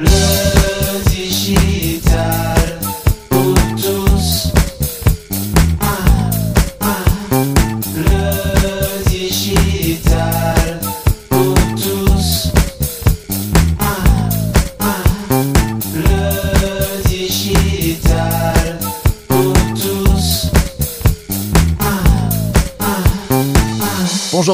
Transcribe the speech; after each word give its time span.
Love. 0.00 0.29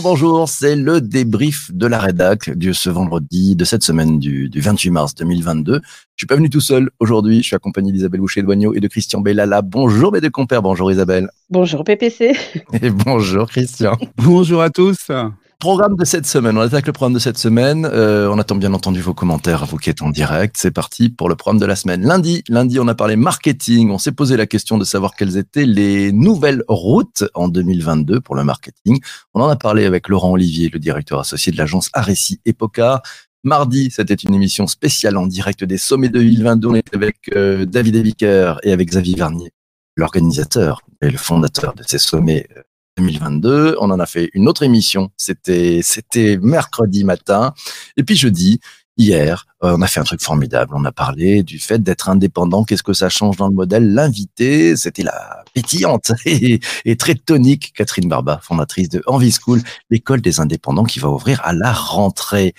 Bonjour, 0.08 0.48
c'est 0.48 0.76
le 0.76 1.00
débrief 1.00 1.72
de 1.74 1.84
la 1.88 1.98
rédac 1.98 2.56
de 2.56 2.72
ce 2.72 2.88
vendredi, 2.88 3.56
de 3.56 3.64
cette 3.64 3.82
semaine 3.82 4.20
du, 4.20 4.48
du 4.48 4.60
28 4.60 4.90
mars 4.90 5.14
2022. 5.16 5.80
Je 5.82 5.88
suis 6.16 6.28
pas 6.28 6.36
venu 6.36 6.48
tout 6.48 6.60
seul 6.60 6.90
aujourd'hui, 7.00 7.38
je 7.38 7.48
suis 7.48 7.56
accompagné 7.56 7.90
d'Isabelle 7.90 8.20
Boucher-Douagneau 8.20 8.72
et 8.72 8.78
de 8.78 8.86
Christian 8.86 9.20
Bellala. 9.20 9.62
Bonjour 9.62 10.12
mes 10.12 10.20
deux 10.20 10.30
compères, 10.30 10.62
bonjour 10.62 10.92
Isabelle. 10.92 11.28
Bonjour 11.50 11.82
PPC. 11.82 12.36
Et 12.80 12.90
bonjour 12.90 13.48
Christian. 13.48 13.98
Bonjour 14.16 14.62
à 14.62 14.70
tous. 14.70 15.10
Programme 15.58 15.96
de 15.96 16.04
cette 16.04 16.26
semaine, 16.26 16.58
on 16.58 16.60
attaque 16.60 16.86
le 16.86 16.92
programme 16.92 17.14
de 17.14 17.18
cette 17.18 17.38
semaine. 17.38 17.88
Euh, 17.90 18.28
on 18.30 18.38
attend 18.38 18.56
bien 18.56 18.74
entendu 18.74 19.00
vos 19.00 19.14
commentaires, 19.14 19.64
vous 19.64 19.78
qui 19.78 19.88
êtes 19.88 20.02
en 20.02 20.10
direct. 20.10 20.54
C'est 20.58 20.70
parti 20.70 21.08
pour 21.08 21.30
le 21.30 21.34
programme 21.34 21.58
de 21.58 21.64
la 21.64 21.76
semaine. 21.76 22.02
Lundi, 22.04 22.44
lundi, 22.50 22.78
on 22.78 22.86
a 22.88 22.94
parlé 22.94 23.16
marketing. 23.16 23.90
On 23.90 23.96
s'est 23.96 24.12
posé 24.12 24.36
la 24.36 24.46
question 24.46 24.76
de 24.76 24.84
savoir 24.84 25.16
quelles 25.16 25.38
étaient 25.38 25.64
les 25.64 26.12
nouvelles 26.12 26.62
routes 26.68 27.24
en 27.32 27.48
2022 27.48 28.20
pour 28.20 28.34
le 28.34 28.44
marketing. 28.44 29.00
On 29.32 29.40
en 29.40 29.48
a 29.48 29.56
parlé 29.56 29.86
avec 29.86 30.08
Laurent 30.08 30.32
Olivier, 30.32 30.68
le 30.70 30.78
directeur 30.78 31.20
associé 31.20 31.52
de 31.52 31.56
l'agence 31.56 31.88
Aréci 31.94 32.38
Epoca. 32.44 33.00
Mardi, 33.42 33.90
c'était 33.90 34.14
une 34.14 34.34
émission 34.34 34.66
spéciale 34.66 35.16
en 35.16 35.26
direct 35.26 35.64
des 35.64 35.78
sommets 35.78 36.10
de 36.10 36.18
2022. 36.18 36.68
On 36.68 36.74
était 36.74 36.96
avec 36.96 37.16
euh, 37.34 37.64
David 37.64 37.96
Eviker 37.96 38.58
et 38.62 38.72
avec 38.72 38.88
Xavier 38.88 39.14
Vernier, 39.14 39.52
l'organisateur 39.96 40.82
et 41.00 41.08
le 41.08 41.16
fondateur 41.16 41.72
de 41.72 41.82
ces 41.82 41.98
sommets 41.98 42.46
euh, 42.58 42.60
2022. 42.96 43.76
On 43.80 43.90
en 43.90 44.00
a 44.00 44.06
fait 44.06 44.30
une 44.34 44.48
autre 44.48 44.62
émission. 44.62 45.10
C'était, 45.16 45.80
c'était 45.82 46.38
mercredi 46.40 47.04
matin. 47.04 47.54
Et 47.96 48.02
puis 48.02 48.16
jeudi, 48.16 48.60
hier, 48.96 49.46
euh, 49.64 49.76
on 49.76 49.82
a 49.82 49.86
fait 49.86 50.00
un 50.00 50.04
truc 50.04 50.22
formidable. 50.22 50.72
On 50.74 50.84
a 50.84 50.92
parlé 50.92 51.42
du 51.42 51.58
fait 51.58 51.82
d'être 51.82 52.08
indépendant. 52.08 52.64
Qu'est-ce 52.64 52.82
que 52.82 52.92
ça 52.92 53.08
change 53.08 53.36
dans 53.36 53.48
le 53.48 53.54
modèle? 53.54 53.92
L'invité, 53.92 54.76
c'était 54.76 55.02
la 55.02 55.44
pétillante 55.54 56.12
et, 56.24 56.60
très 56.96 57.14
tonique 57.14 57.72
Catherine 57.74 58.08
Barba, 58.08 58.40
fondatrice 58.42 58.88
de 58.88 59.02
Envie 59.06 59.32
School, 59.32 59.62
l'école 59.90 60.20
des 60.20 60.40
indépendants 60.40 60.84
qui 60.84 60.98
va 60.98 61.08
ouvrir 61.08 61.40
à 61.44 61.52
la 61.52 61.72
rentrée. 61.72 62.54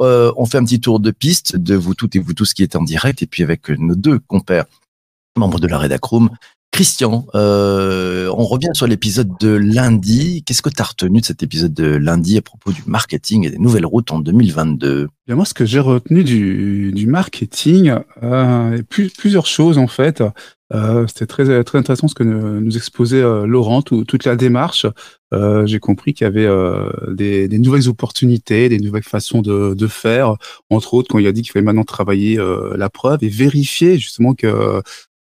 Euh, 0.00 0.32
on 0.36 0.46
fait 0.46 0.58
un 0.58 0.64
petit 0.64 0.80
tour 0.80 1.00
de 1.00 1.10
piste 1.10 1.56
de 1.56 1.74
vous 1.74 1.94
toutes 1.94 2.16
et 2.16 2.18
vous 2.18 2.32
tous 2.32 2.54
qui 2.54 2.62
êtes 2.62 2.76
en 2.76 2.82
direct 2.82 3.22
et 3.22 3.26
puis 3.26 3.42
avec 3.42 3.68
nos 3.68 3.94
deux 3.94 4.18
compères 4.18 4.64
membres 5.36 5.60
de 5.60 5.66
la 5.66 5.78
Redacroom, 5.78 6.30
Christian, 6.72 7.26
euh, 7.34 8.32
on 8.36 8.44
revient 8.44 8.68
sur 8.74 8.86
l'épisode 8.86 9.28
de 9.40 9.48
lundi. 9.48 10.44
Qu'est-ce 10.46 10.62
que 10.62 10.70
tu 10.70 10.80
as 10.80 10.84
retenu 10.84 11.20
de 11.20 11.24
cet 11.24 11.42
épisode 11.42 11.74
de 11.74 11.84
lundi 11.96 12.38
à 12.38 12.42
propos 12.42 12.70
du 12.72 12.82
marketing 12.86 13.44
et 13.44 13.50
des 13.50 13.58
nouvelles 13.58 13.84
routes 13.84 14.12
en 14.12 14.20
2022 14.20 15.08
Bien, 15.26 15.36
moi, 15.36 15.44
ce 15.44 15.52
que 15.52 15.66
j'ai 15.66 15.80
retenu 15.80 16.22
du, 16.22 16.92
du 16.92 17.06
marketing, 17.08 17.94
euh, 18.22 18.80
plus, 18.88 19.10
plusieurs 19.10 19.46
choses 19.46 19.78
en 19.78 19.88
fait. 19.88 20.22
Euh, 20.72 21.04
C'était 21.08 21.26
très, 21.26 21.64
très 21.64 21.78
intéressant 21.78 22.06
ce 22.06 22.14
que 22.14 22.22
nous, 22.22 22.76
exposait 22.76 23.20
euh, 23.20 23.44
Laurent, 23.46 23.82
tout- 23.82 24.04
toute 24.04 24.24
la 24.24 24.36
démarche. 24.36 24.86
Euh, 25.34 25.66
j'ai 25.66 25.80
compris 25.80 26.14
qu'il 26.14 26.24
y 26.24 26.28
avait 26.28 26.46
euh, 26.46 26.88
des, 27.12 27.48
des 27.48 27.58
nouvelles 27.58 27.88
opportunités, 27.88 28.68
des 28.68 28.78
nouvelles 28.78 29.02
façons 29.02 29.42
de, 29.42 29.74
de 29.74 29.86
faire. 29.88 30.36
Entre 30.70 30.94
autres, 30.94 31.08
quand 31.10 31.18
il 31.18 31.26
a 31.26 31.32
dit 31.32 31.42
qu'il 31.42 31.50
fallait 31.50 31.64
maintenant 31.64 31.82
travailler 31.84 32.38
la 32.76 32.88
preuve 32.88 33.18
et 33.22 33.28
vérifier 33.28 33.98
justement 33.98 34.34
que 34.34 34.80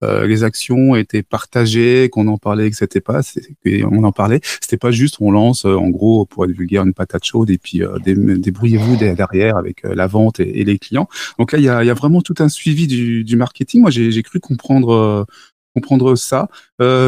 euh, 0.03 0.27
les 0.27 0.43
actions 0.43 0.95
étaient 0.95 1.23
partagées, 1.23 2.09
qu'on 2.09 2.27
en 2.27 2.37
parlait, 2.37 2.69
que 2.69 2.75
c'était 2.75 3.01
pas, 3.01 3.21
c'est- 3.23 3.55
on 3.83 4.03
en 4.03 4.11
parlait. 4.11 4.41
C'était 4.61 4.77
pas 4.77 4.91
juste 4.91 5.17
on 5.19 5.31
lance 5.31 5.65
euh, 5.65 5.75
en 5.75 5.89
gros 5.89 6.25
pour 6.25 6.45
être 6.45 6.51
vulgaire 6.51 6.83
une 6.83 6.93
patate 6.93 7.25
chaude 7.25 7.49
et 7.49 7.57
puis 7.57 7.81
euh, 7.83 7.97
dé- 7.99 8.15
débrouillez-vous 8.15 8.95
dé- 8.97 9.15
derrière 9.15 9.57
avec 9.57 9.83
la 9.83 10.07
vente 10.07 10.39
et, 10.39 10.63
les 10.63 10.79
clients. 10.79 11.07
Donc 11.39 11.51
là 11.51 11.59
il 11.59 11.63
y 11.65 11.69
a, 11.69 11.93
vraiment 11.93 12.21
tout 12.21 12.35
un 12.39 12.49
suivi 12.49 12.87
du, 12.87 13.35
marketing. 13.35 13.81
Moi 13.81 13.91
j'ai 13.91 14.23
cru 14.23 14.39
comprendre 14.39 15.25
comprendre 15.75 16.15
ça. 16.15 16.47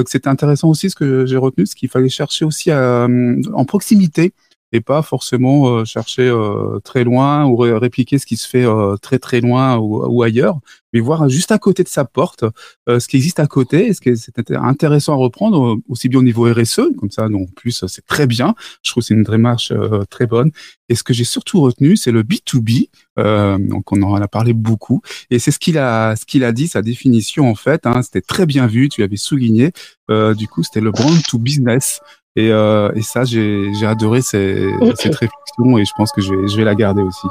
C'était 0.08 0.28
intéressant 0.28 0.70
aussi 0.70 0.90
ce 0.90 0.96
que 0.96 1.26
j'ai 1.26 1.38
retenu, 1.38 1.66
ce 1.66 1.76
qu'il 1.76 1.90
fallait 1.90 2.10
chercher 2.10 2.46
aussi 2.46 2.72
en 2.74 3.66
proximité 3.66 4.34
pas 4.82 5.02
forcément 5.02 5.68
euh, 5.70 5.86
chercher 5.86 6.24
euh, 6.28 6.80
très 6.84 7.04
loin 7.04 7.46
ou 7.46 7.56
ré- 7.58 7.78
répliquer 7.78 8.18
ce 8.20 8.26
qui 8.26 8.38
se 8.38 8.48
fait 8.48 8.66
euh, 8.66 8.96
très 8.98 9.20
très 9.20 9.42
loin 9.42 9.78
ou, 9.78 10.24
ailleurs, 10.24 10.60
mais 10.94 11.00
voir 11.00 11.28
juste 11.30 11.52
à 11.52 11.60
côté 11.60 11.84
de 11.84 11.90
sa 11.90 12.06
porte 12.06 12.46
ce 12.88 13.08
qui 13.08 13.18
existe 13.18 13.40
à 13.40 13.48
côté, 13.48 13.94
ce 13.94 14.00
qui 14.02 14.10
est 14.10 14.52
intéressant 14.56 15.14
à 15.14 15.16
reprendre 15.18 15.78
aussi 15.90 16.08
bien 16.10 16.20
au 16.20 16.24
niveau 16.24 16.52
RSE, 16.52 16.82
comme 16.98 17.12
ça, 17.12 17.28
donc 17.28 17.50
en 17.50 17.54
plus 17.54 17.84
c'est 17.88 18.06
très 18.06 18.28
bien. 18.28 18.56
Je 18.84 18.92
trouve 18.92 19.04
c'est 19.04 19.14
une 19.14 19.24
démarche 19.24 19.74
très 20.10 20.26
bonne. 20.26 20.52
Et 20.88 20.96
ce 20.96 21.04
que 21.04 21.14
j'ai 21.14 21.24
surtout 21.26 21.62
retenu, 21.62 21.98
c'est 21.98 22.12
le 22.12 22.24
B2B. 22.24 22.90
Euh, 23.20 23.58
donc 23.58 23.92
on 23.92 24.02
en 24.04 24.16
a 24.16 24.28
parlé 24.28 24.54
beaucoup, 24.54 25.02
et 25.32 25.40
c'est 25.40 25.52
ce 25.52 25.60
qu'il 25.60 25.78
a, 25.78 26.16
ce 26.16 26.26
qu'il 26.26 26.44
a 26.44 26.52
dit, 26.54 26.68
sa 26.68 26.82
définition 26.82 27.50
en 27.50 27.56
fait. 27.56 27.86
Hein, 27.86 28.02
c'était 28.02 28.22
très 28.22 28.46
bien 28.46 28.68
vu, 28.68 28.88
tu 28.88 29.02
l'avais 29.02 29.18
souligné. 29.18 29.72
Du 30.10 30.48
coup, 30.48 30.64
c'était 30.64 30.82
le 30.82 30.92
brand 30.92 31.22
to 31.24 31.40
business. 31.40 32.00
Et, 32.36 32.52
euh, 32.52 32.92
et 32.96 33.02
ça, 33.02 33.24
j'ai 33.24 33.72
adoré 33.86 34.22
ces- 34.22 34.70
cette 34.96 35.16
réflexion, 35.16 35.78
et 35.78 35.86
je 35.86 35.92
pense 35.96 36.12
que 36.12 36.22
je 36.22 36.34
vais, 36.34 36.48
je 36.48 36.58
vais 36.58 36.66
la 36.66 36.76
garder 36.76 37.02
aussi. 37.02 37.28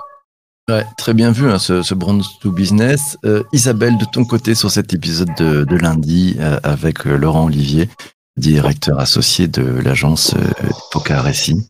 Ouais, 0.69 0.84
très 0.97 1.12
bien 1.12 1.31
vu 1.31 1.50
hein, 1.50 1.59
ce, 1.59 1.82
ce 1.82 1.94
brand 1.94 2.22
to 2.41 2.50
business. 2.50 3.19
Euh, 3.26 3.42
Isabelle, 3.53 3.98
de 3.98 4.06
ton 4.06 4.25
côté 4.25 4.54
sur 4.54 4.70
cet 4.70 4.94
épisode 4.94 5.28
de, 5.38 5.65
de 5.65 5.76
lundi 5.76 6.37
euh, 6.41 6.59
avec 6.62 7.04
Laurent 7.04 7.44
Olivier, 7.44 7.91
directeur 8.38 8.98
associé 8.98 9.47
de 9.47 9.62
l'agence 9.62 10.32
euh, 10.34 10.69
Poca 10.91 11.21
Récit. 11.21 11.69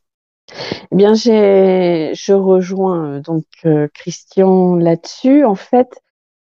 Eh 0.93 0.97
bien, 0.97 1.15
je 1.15 2.33
rejoins 2.33 3.19
donc 3.19 3.45
euh, 3.66 3.89
Christian 3.95 4.77
là-dessus. 4.77 5.45
En 5.45 5.56
fait, 5.56 5.89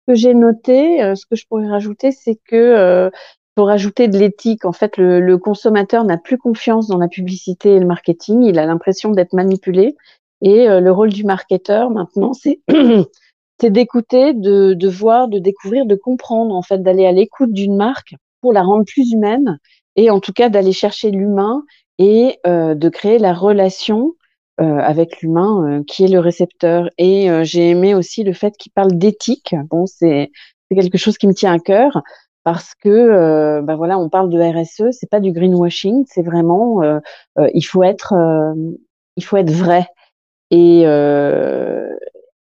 ce 0.07 0.13
que 0.13 0.15
j'ai 0.17 0.33
noté, 0.33 1.03
euh, 1.03 1.13
ce 1.13 1.27
que 1.29 1.35
je 1.35 1.45
pourrais 1.47 1.67
rajouter, 1.67 2.11
c'est 2.11 2.39
que 2.47 2.55
euh, 2.55 3.11
pour 3.59 3.67
rajouter 3.67 4.07
de 4.07 4.17
l'éthique, 4.17 4.63
en 4.63 4.71
fait, 4.71 4.95
le, 4.95 5.37
consommateur 5.37 6.05
n'a 6.05 6.17
plus 6.17 6.37
confiance 6.37 6.87
dans 6.87 6.97
la 6.97 7.09
publicité 7.09 7.75
et 7.75 7.79
le 7.81 7.85
marketing. 7.85 8.41
Il 8.43 8.57
a 8.57 8.65
l'impression 8.65 9.11
d'être 9.11 9.33
manipulé. 9.33 9.97
Et 10.41 10.69
euh, 10.69 10.79
le 10.79 10.93
rôle 10.93 11.09
du 11.09 11.25
marketeur 11.25 11.89
maintenant, 11.89 12.31
c'est 12.31 12.61
d'écouter, 13.61 14.33
de, 14.33 14.87
voir, 14.87 15.27
de 15.27 15.39
découvrir, 15.39 15.85
de 15.85 15.95
comprendre, 15.95 16.55
en 16.55 16.61
fait, 16.61 16.81
d'aller 16.81 17.05
à 17.05 17.11
l'écoute 17.11 17.51
d'une 17.51 17.75
marque 17.75 18.15
pour 18.39 18.53
la 18.53 18.63
rendre 18.63 18.85
plus 18.85 19.11
humaine 19.11 19.59
et 19.97 20.09
en 20.09 20.21
tout 20.21 20.31
cas 20.31 20.47
d'aller 20.47 20.71
chercher 20.71 21.11
l'humain 21.11 21.65
et 21.97 22.39
euh, 22.47 22.75
de 22.75 22.87
créer 22.87 23.19
la 23.19 23.33
relation 23.33 24.13
euh, 24.61 24.77
avec 24.77 25.21
l'humain 25.21 25.83
qui 25.85 26.05
est 26.05 26.07
le 26.07 26.19
récepteur. 26.19 26.89
Et 26.97 27.27
j'ai 27.43 27.71
aimé 27.71 27.93
aussi 27.93 28.23
le 28.23 28.31
fait 28.31 28.55
qu'il 28.55 28.71
parle 28.71 28.97
d'éthique. 28.97 29.53
Bon, 29.69 29.85
c'est 29.85 30.31
quelque 30.73 30.97
chose 30.97 31.17
qui 31.17 31.27
me 31.27 31.33
tient 31.33 31.51
à 31.51 31.59
cœur 31.59 32.01
parce 32.43 32.73
que 32.75 32.89
euh, 32.89 33.61
bah 33.61 33.75
voilà, 33.75 33.99
on 33.99 34.09
parle 34.09 34.29
de 34.29 34.39
RSE, 34.39 34.91
c'est 34.91 35.09
pas 35.09 35.19
du 35.19 35.31
greenwashing, 35.31 36.05
c'est 36.07 36.23
vraiment 36.23 36.81
euh, 36.83 36.99
euh, 37.37 37.49
il 37.53 37.63
faut 37.63 37.83
être 37.83 38.13
euh, 38.13 38.53
il 39.17 39.23
faut 39.23 39.37
être 39.37 39.51
vrai 39.51 39.87
et 40.51 40.83
euh, 40.85 41.89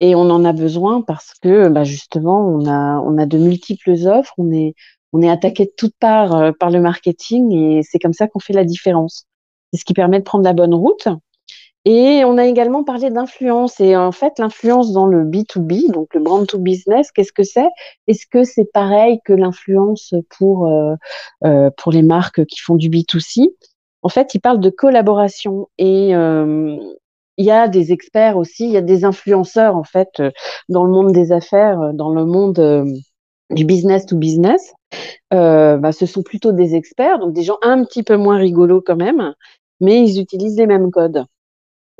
et 0.01 0.15
on 0.15 0.31
en 0.31 0.45
a 0.45 0.53
besoin 0.53 1.03
parce 1.03 1.35
que 1.43 1.69
bah 1.69 1.85
justement 1.85 2.47
on 2.49 2.67
a 2.67 3.01
on 3.01 3.19
a 3.19 3.27
de 3.27 3.39
multiples 3.39 3.93
offres, 4.07 4.35
on 4.39 4.53
est 4.53 4.75
on 5.13 5.23
est 5.23 5.31
attaqué 5.31 5.67
de 5.67 5.73
toutes 5.77 5.97
parts 6.01 6.35
euh, 6.37 6.53
par 6.53 6.71
le 6.71 6.81
marketing 6.81 7.53
et 7.53 7.83
c'est 7.83 7.99
comme 7.99 8.13
ça 8.13 8.29
qu'on 8.29 8.41
fait 8.41 8.53
la 8.53 8.65
différence. 8.65 9.27
C'est 9.73 9.81
ce 9.81 9.85
qui 9.85 9.95
permet 9.95 10.19
de 10.19 10.25
prendre 10.25 10.45
la 10.45 10.53
bonne 10.53 10.75
route. 10.75 11.09
Et 11.87 12.25
on 12.27 12.37
a 12.37 12.45
également 12.45 12.85
parlé 12.85 13.11
d'influence. 13.11 13.81
Et 13.81 13.97
en 13.97 14.13
fait, 14.13 14.39
l'influence 14.39 14.93
dans 14.93 15.07
le 15.07 15.25
B2B, 15.25 15.91
donc 15.93 16.15
le 16.15 16.21
brand 16.21 16.47
to 16.47 16.59
business, 16.59 17.11
qu'est-ce 17.11 17.33
que 17.33 17.43
c'est? 17.43 17.69
Est-ce 18.07 18.27
que 18.31 18.45
c'est 18.45 18.71
pareil 18.73 19.21
que 19.25 19.33
l'influence 19.33 20.15
pour, 20.39 20.69
euh, 20.69 20.95
euh, 21.45 21.71
pour 21.77 21.93
les 21.93 22.03
marques 22.03 22.45
qui 22.45 22.61
font 22.61 22.77
du 22.77 22.91
B2C 22.91 23.49
En 24.03 24.11
fait, 24.11 24.35
il 24.35 24.41
parle 24.41 24.61
de 24.61 24.71
collaboration. 24.71 25.69
Et 25.79 26.15
euh, 26.15 26.77
il 27.39 27.47
y 27.47 27.51
a 27.51 27.67
des 27.69 27.93
experts 27.93 28.37
aussi, 28.37 28.67
il 28.67 28.73
y 28.73 28.77
a 28.77 28.83
des 28.83 29.05
influenceurs, 29.07 29.75
en 29.77 29.85
fait, 29.85 30.11
euh, 30.21 30.31
dans 30.69 30.85
le 30.85 30.91
monde 30.91 31.13
des 31.13 31.33
affaires, 31.33 31.81
euh, 31.81 31.93
dans 31.95 32.11
le 32.11 32.27
monde 32.27 32.85
du 33.51 33.65
business 33.65 34.05
to 34.07 34.17
business. 34.17 34.75
Bah, 35.31 35.93
ce 35.93 36.05
sont 36.07 36.23
plutôt 36.23 36.53
des 36.53 36.75
experts, 36.75 37.19
donc 37.21 37.33
des 37.33 37.43
gens 37.43 37.59
un 37.63 37.85
petit 37.85 38.03
peu 38.03 38.17
moins 38.17 38.37
rigolos 38.37 38.83
quand 38.83 38.97
même, 38.97 39.35
mais 39.81 40.03
ils 40.03 40.21
utilisent 40.21 40.59
les 40.59 40.67
mêmes 40.67 40.91
codes. 40.91 41.25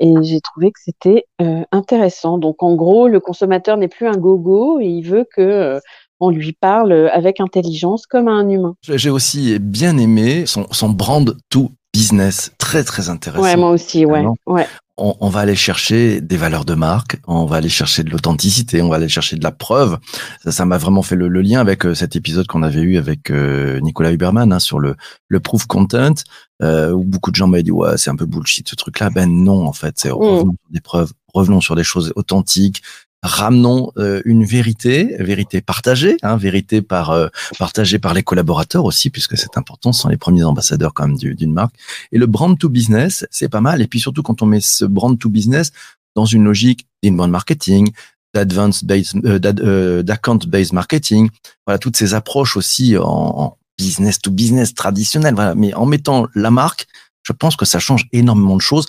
Et 0.03 0.15
j'ai 0.23 0.41
trouvé 0.41 0.71
que 0.71 0.79
c'était 0.83 1.25
euh, 1.41 1.61
intéressant. 1.71 2.39
Donc 2.39 2.63
en 2.63 2.73
gros, 2.73 3.07
le 3.07 3.19
consommateur 3.19 3.77
n'est 3.77 3.87
plus 3.87 4.07
un 4.07 4.17
gogo 4.17 4.79
et 4.79 4.87
il 4.87 5.03
veut 5.03 5.27
que 5.35 5.41
euh, 5.41 5.79
on 6.19 6.31
lui 6.31 6.53
parle 6.53 6.91
avec 7.13 7.39
intelligence 7.39 8.07
comme 8.07 8.27
à 8.27 8.31
un 8.31 8.49
humain. 8.49 8.75
J'ai 8.81 9.11
aussi 9.11 9.59
bien 9.59 9.97
aimé 9.97 10.47
son, 10.47 10.65
son 10.71 10.89
brand 10.89 11.37
to 11.49 11.69
business, 11.93 12.51
très 12.57 12.83
très 12.83 13.09
intéressant. 13.09 13.43
Ouais, 13.43 13.55
moi 13.55 13.69
aussi, 13.69 14.05
ouais, 14.05 14.25
ouais. 14.47 14.65
On, 14.97 15.15
on, 15.19 15.29
va 15.29 15.41
aller 15.41 15.55
chercher 15.55 16.21
des 16.21 16.37
valeurs 16.37 16.65
de 16.65 16.73
marque, 16.75 17.17
on 17.27 17.45
va 17.45 17.57
aller 17.57 17.69
chercher 17.69 18.03
de 18.03 18.09
l'authenticité, 18.09 18.81
on 18.81 18.89
va 18.89 18.97
aller 18.97 19.09
chercher 19.09 19.35
de 19.35 19.43
la 19.43 19.51
preuve. 19.51 19.97
Ça, 20.43 20.51
ça 20.51 20.65
m'a 20.65 20.77
vraiment 20.77 21.01
fait 21.01 21.15
le, 21.15 21.27
le, 21.27 21.41
lien 21.41 21.59
avec 21.59 21.85
euh, 21.85 21.95
cet 21.95 22.15
épisode 22.15 22.47
qu'on 22.47 22.63
avait 22.63 22.81
eu 22.81 22.97
avec 22.97 23.31
euh, 23.31 23.79
Nicolas 23.79 24.11
Huberman 24.11 24.51
hein, 24.53 24.59
sur 24.59 24.79
le, 24.79 24.95
le 25.27 25.39
proof 25.39 25.65
content, 25.65 26.13
euh, 26.61 26.91
où 26.91 27.03
beaucoup 27.03 27.31
de 27.31 27.35
gens 27.35 27.47
m'avaient 27.47 27.63
dit 27.63 27.71
ouais 27.71 27.97
c'est 27.97 28.09
un 28.09 28.15
peu 28.15 28.25
bullshit 28.25 28.69
ce 28.69 28.75
truc-là. 28.75 29.09
Ben 29.09 29.29
non 29.31 29.65
en 29.65 29.73
fait, 29.73 29.95
c'est 29.97 30.11
Mm. 30.11 30.39
sur 30.39 30.53
des 30.69 30.81
preuves, 30.81 31.11
revenons 31.33 31.61
sur 31.61 31.75
des 31.75 31.83
choses 31.83 32.13
authentiques. 32.15 32.81
Ramenons 33.23 33.91
euh, 33.97 34.21
une 34.25 34.43
vérité, 34.45 35.15
vérité 35.19 35.61
partagée, 35.61 36.17
hein, 36.23 36.37
vérité 36.37 36.81
par 36.81 37.11
euh, 37.11 37.27
partagée 37.59 37.99
par 37.99 38.15
les 38.15 38.23
collaborateurs 38.23 38.83
aussi, 38.85 39.11
puisque 39.11 39.37
c'est 39.37 39.57
important, 39.57 39.93
sont 39.93 40.09
les 40.09 40.17
premiers 40.17 40.43
ambassadeurs 40.43 40.93
quand 40.95 41.07
même 41.07 41.17
du- 41.17 41.35
d'une 41.35 41.53
marque. 41.53 41.75
Et 42.11 42.17
le 42.17 42.25
brand 42.25 42.57
to 42.57 42.67
business, 42.67 43.27
c'est 43.29 43.49
pas 43.49 43.61
mal. 43.61 43.81
Et 43.81 43.87
puis 43.87 43.99
surtout 43.99 44.23
quand 44.23 44.41
on 44.41 44.47
met 44.47 44.59
ce 44.61 44.85
brand 44.85 45.17
to 45.19 45.29
business 45.29 45.71
dans 46.15 46.25
une 46.25 46.43
logique 46.45 46.87
d'inbound 47.03 47.29
marketing, 47.31 47.91
based, 48.33 49.25
euh, 49.25 49.39
euh, 49.45 50.01
d'account 50.03 50.39
based 50.47 50.73
marketing, 50.73 51.29
voilà 51.67 51.77
toutes 51.77 51.97
ces 51.97 52.13
approches 52.15 52.57
aussi 52.57 52.97
en, 52.97 53.03
en 53.03 53.57
business 53.77 54.19
to 54.19 54.31
business 54.31 54.73
traditionnel. 54.73 55.35
Voilà, 55.35 55.53
mais 55.53 55.73
en 55.75 55.85
mettant 55.85 56.27
la 56.33 56.49
marque, 56.49 56.87
je 57.23 57.33
pense 57.33 57.55
que 57.55 57.65
ça 57.65 57.77
change 57.79 58.07
énormément 58.13 58.55
de 58.55 58.61
choses. 58.61 58.87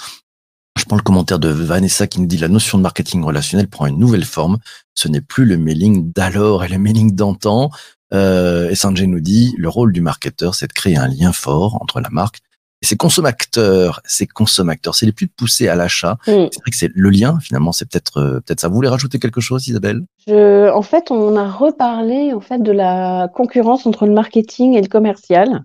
Je 0.82 0.86
prends 0.88 0.96
le 0.96 1.02
commentaire 1.02 1.38
de 1.38 1.48
Vanessa 1.48 2.08
qui 2.08 2.20
nous 2.20 2.26
dit 2.26 2.38
la 2.38 2.48
notion 2.48 2.76
de 2.76 2.82
marketing 2.82 3.22
relationnel 3.22 3.68
prend 3.68 3.86
une 3.86 4.00
nouvelle 4.00 4.24
forme. 4.24 4.58
Ce 4.94 5.06
n'est 5.06 5.20
plus 5.20 5.44
le 5.44 5.56
mailing 5.56 6.12
d'alors 6.12 6.64
et 6.64 6.68
le 6.68 6.76
mailing 6.76 7.14
d'antan. 7.14 7.70
Euh, 8.12 8.68
et 8.68 8.74
Sanjay 8.74 9.06
nous 9.06 9.20
dit 9.20 9.54
le 9.58 9.68
rôle 9.68 9.92
du 9.92 10.00
marketeur, 10.00 10.56
c'est 10.56 10.66
de 10.66 10.72
créer 10.72 10.96
un 10.96 11.06
lien 11.06 11.32
fort 11.32 11.80
entre 11.80 12.00
la 12.00 12.10
marque 12.10 12.40
et 12.82 12.86
ses 12.86 12.96
consommateurs. 12.96 14.00
Ses 14.04 14.26
consommateurs, 14.26 14.96
c'est 14.96 15.06
les 15.06 15.12
plus 15.12 15.28
poussés 15.28 15.68
à 15.68 15.76
l'achat. 15.76 16.18
Mm. 16.26 16.50
C'est 16.50 16.60
vrai 16.60 16.70
que 16.72 16.76
c'est 16.76 16.90
le 16.92 17.10
lien. 17.10 17.38
Finalement, 17.40 17.70
c'est 17.70 17.88
peut-être 17.88 18.16
euh, 18.16 18.40
peut-être 18.40 18.58
ça. 18.58 18.66
Vous 18.66 18.74
voulez 18.74 18.88
rajouter 18.88 19.20
quelque 19.20 19.40
chose, 19.40 19.68
Isabelle? 19.68 20.02
Je, 20.26 20.68
en 20.68 20.82
fait, 20.82 21.12
on 21.12 21.36
a 21.36 21.48
reparlé 21.48 22.32
en 22.32 22.40
fait 22.40 22.60
de 22.60 22.72
la 22.72 23.30
concurrence 23.32 23.86
entre 23.86 24.04
le 24.04 24.12
marketing 24.12 24.74
et 24.74 24.82
le 24.82 24.88
commercial. 24.88 25.64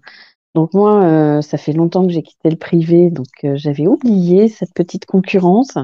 Donc 0.57 0.74
moi, 0.74 1.04
euh, 1.04 1.42
ça 1.44 1.59
fait 1.59 1.71
longtemps 1.71 2.07
que 2.07 2.12
j'ai 2.12 2.24
quitté 2.24 2.50
le 2.50 2.56
privé, 2.56 3.12
donc 3.12 3.27
euh, 3.44 3.51
j'avais 3.57 3.86
oublié 3.86 4.48
cette 4.48 4.74
petite 4.74 5.06
concurrence. 5.06 5.77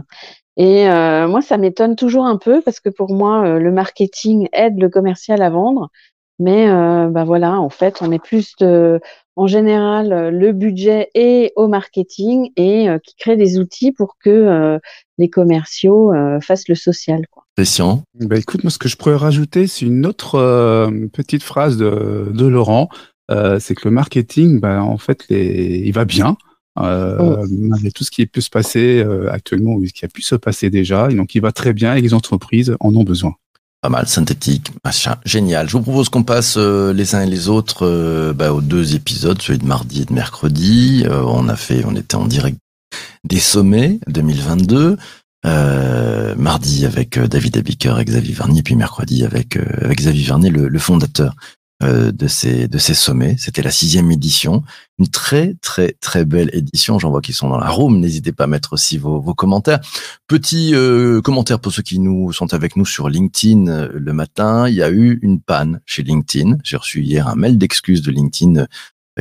Et 0.57 0.89
euh, 0.89 1.27
moi, 1.27 1.43
ça 1.43 1.59
m'étonne 1.59 1.95
toujours 1.95 2.25
un 2.25 2.37
peu 2.37 2.59
parce 2.59 2.79
que 2.79 2.89
pour 2.89 3.13
moi, 3.13 3.45
euh, 3.45 3.59
le 3.59 3.71
marketing 3.71 4.47
aide 4.51 4.79
le 4.79 4.89
commercial 4.89 5.43
à 5.43 5.51
vendre. 5.51 5.91
Mais 6.39 6.67
euh, 6.67 7.07
bah 7.09 7.23
voilà, 7.23 7.59
en 7.59 7.69
fait, 7.69 8.01
on 8.01 8.11
est 8.11 8.17
plus 8.17 8.55
de, 8.59 8.99
en 9.35 9.45
général, 9.45 10.29
le 10.29 10.51
budget 10.53 11.11
est 11.13 11.53
au 11.55 11.67
marketing 11.67 12.49
et 12.55 12.89
euh, 12.89 12.97
qui 12.97 13.13
crée 13.15 13.37
des 13.37 13.59
outils 13.59 13.91
pour 13.91 14.17
que 14.17 14.31
euh, 14.31 14.79
les 15.19 15.29
commerciaux 15.29 16.11
euh, 16.13 16.39
fassent 16.39 16.67
le 16.67 16.73
social. 16.73 17.27
Quoi. 17.29 17.43
Christian 17.55 18.01
Bah 18.15 18.37
écoute, 18.37 18.63
moi 18.63 18.71
ce 18.71 18.79
que 18.79 18.89
je 18.89 18.97
pourrais 18.97 19.15
rajouter, 19.15 19.67
c'est 19.67 19.85
une 19.85 20.07
autre 20.07 20.35
euh, 20.35 20.89
petite 21.13 21.43
phrase 21.43 21.77
de, 21.77 22.31
de 22.33 22.47
Laurent. 22.47 22.89
Euh, 23.31 23.59
c'est 23.59 23.75
que 23.75 23.87
le 23.87 23.91
marketing, 23.93 24.59
bah, 24.59 24.83
en 24.83 24.97
fait, 24.97 25.25
les, 25.29 25.83
il 25.85 25.93
va 25.93 26.05
bien. 26.05 26.37
Euh, 26.79 27.45
malgré 27.51 27.91
tout 27.91 28.03
ce 28.03 28.09
qui 28.09 28.25
peut 28.25 28.41
se 28.41 28.49
passer 28.49 29.03
euh, 29.03 29.31
actuellement 29.31 29.73
ou 29.75 29.85
ce 29.85 29.93
qui 29.93 30.05
a 30.05 30.07
pu 30.07 30.23
se 30.23 30.33
passer 30.33 30.71
déjà, 30.71 31.11
et 31.11 31.13
donc 31.13 31.35
il 31.35 31.41
va 31.41 31.51
très 31.51 31.71
bien 31.71 31.93
et 31.93 32.01
les 32.01 32.15
entreprises 32.15 32.75
en 32.79 32.95
ont 32.95 33.03
besoin. 33.03 33.35
Pas 33.81 33.89
mal, 33.89 34.07
synthétique, 34.07 34.71
machin, 34.83 35.17
génial. 35.25 35.67
Je 35.67 35.73
vous 35.73 35.83
propose 35.83 36.09
qu'on 36.09 36.23
passe 36.23 36.55
euh, 36.57 36.93
les 36.93 37.15
uns 37.15 37.21
et 37.21 37.29
les 37.29 37.49
autres 37.49 37.85
euh, 37.85 38.33
bah, 38.33 38.53
aux 38.53 38.61
deux 38.61 38.95
épisodes, 38.95 39.39
celui 39.41 39.59
de 39.59 39.65
mardi 39.65 40.01
et 40.01 40.05
de 40.05 40.13
mercredi. 40.13 41.03
Euh, 41.05 41.21
on 41.23 41.47
a 41.49 41.55
fait, 41.55 41.83
on 41.85 41.95
était 41.95 42.15
en 42.15 42.25
direct 42.25 42.57
des 43.25 43.39
sommets 43.39 43.99
2022. 44.07 44.97
Euh, 45.45 46.35
mardi 46.37 46.85
avec 46.85 47.19
David 47.19 47.57
Abiker 47.57 47.99
et 47.99 48.05
Xavier 48.05 48.33
Vernier, 48.33 48.63
puis 48.63 48.75
mercredi 48.75 49.25
avec, 49.25 49.57
euh, 49.57 49.65
avec 49.81 49.97
Xavier 49.97 50.23
Vernier, 50.23 50.49
le, 50.49 50.69
le 50.69 50.79
fondateur 50.79 51.35
de 51.81 52.27
ces 52.27 52.67
de 52.67 52.77
ces 52.77 52.93
sommets. 52.93 53.35
C'était 53.37 53.61
la 53.61 53.71
sixième 53.71 54.09
édition, 54.11 54.63
une 54.99 55.07
très 55.07 55.55
très 55.61 55.95
très 55.99 56.23
belle 56.23 56.49
édition. 56.53 56.99
J'en 56.99 57.09
vois 57.09 57.21
qui 57.21 57.33
sont 57.33 57.49
dans 57.49 57.57
la 57.57 57.69
room. 57.69 57.99
N'hésitez 57.99 58.31
pas 58.31 58.45
à 58.45 58.47
mettre 58.47 58.73
aussi 58.73 58.97
vos, 58.97 59.19
vos 59.19 59.33
commentaires. 59.33 59.79
Petit 60.27 60.73
euh, 60.75 61.21
commentaire 61.21 61.59
pour 61.59 61.71
ceux 61.71 61.81
qui 61.81 61.99
nous 61.99 62.31
sont 62.31 62.53
avec 62.53 62.75
nous 62.75 62.85
sur 62.85 63.09
LinkedIn 63.09 63.67
euh, 63.67 63.89
le 63.93 64.13
matin. 64.13 64.67
Il 64.69 64.75
y 64.75 64.83
a 64.83 64.89
eu 64.91 65.19
une 65.21 65.41
panne 65.41 65.81
chez 65.85 66.03
LinkedIn. 66.03 66.57
J'ai 66.63 66.77
reçu 66.77 67.01
hier 67.01 67.27
un 67.27 67.35
mail 67.35 67.57
d'excuses 67.57 68.01
de 68.01 68.11
LinkedIn 68.11 68.55
euh, 68.55 68.65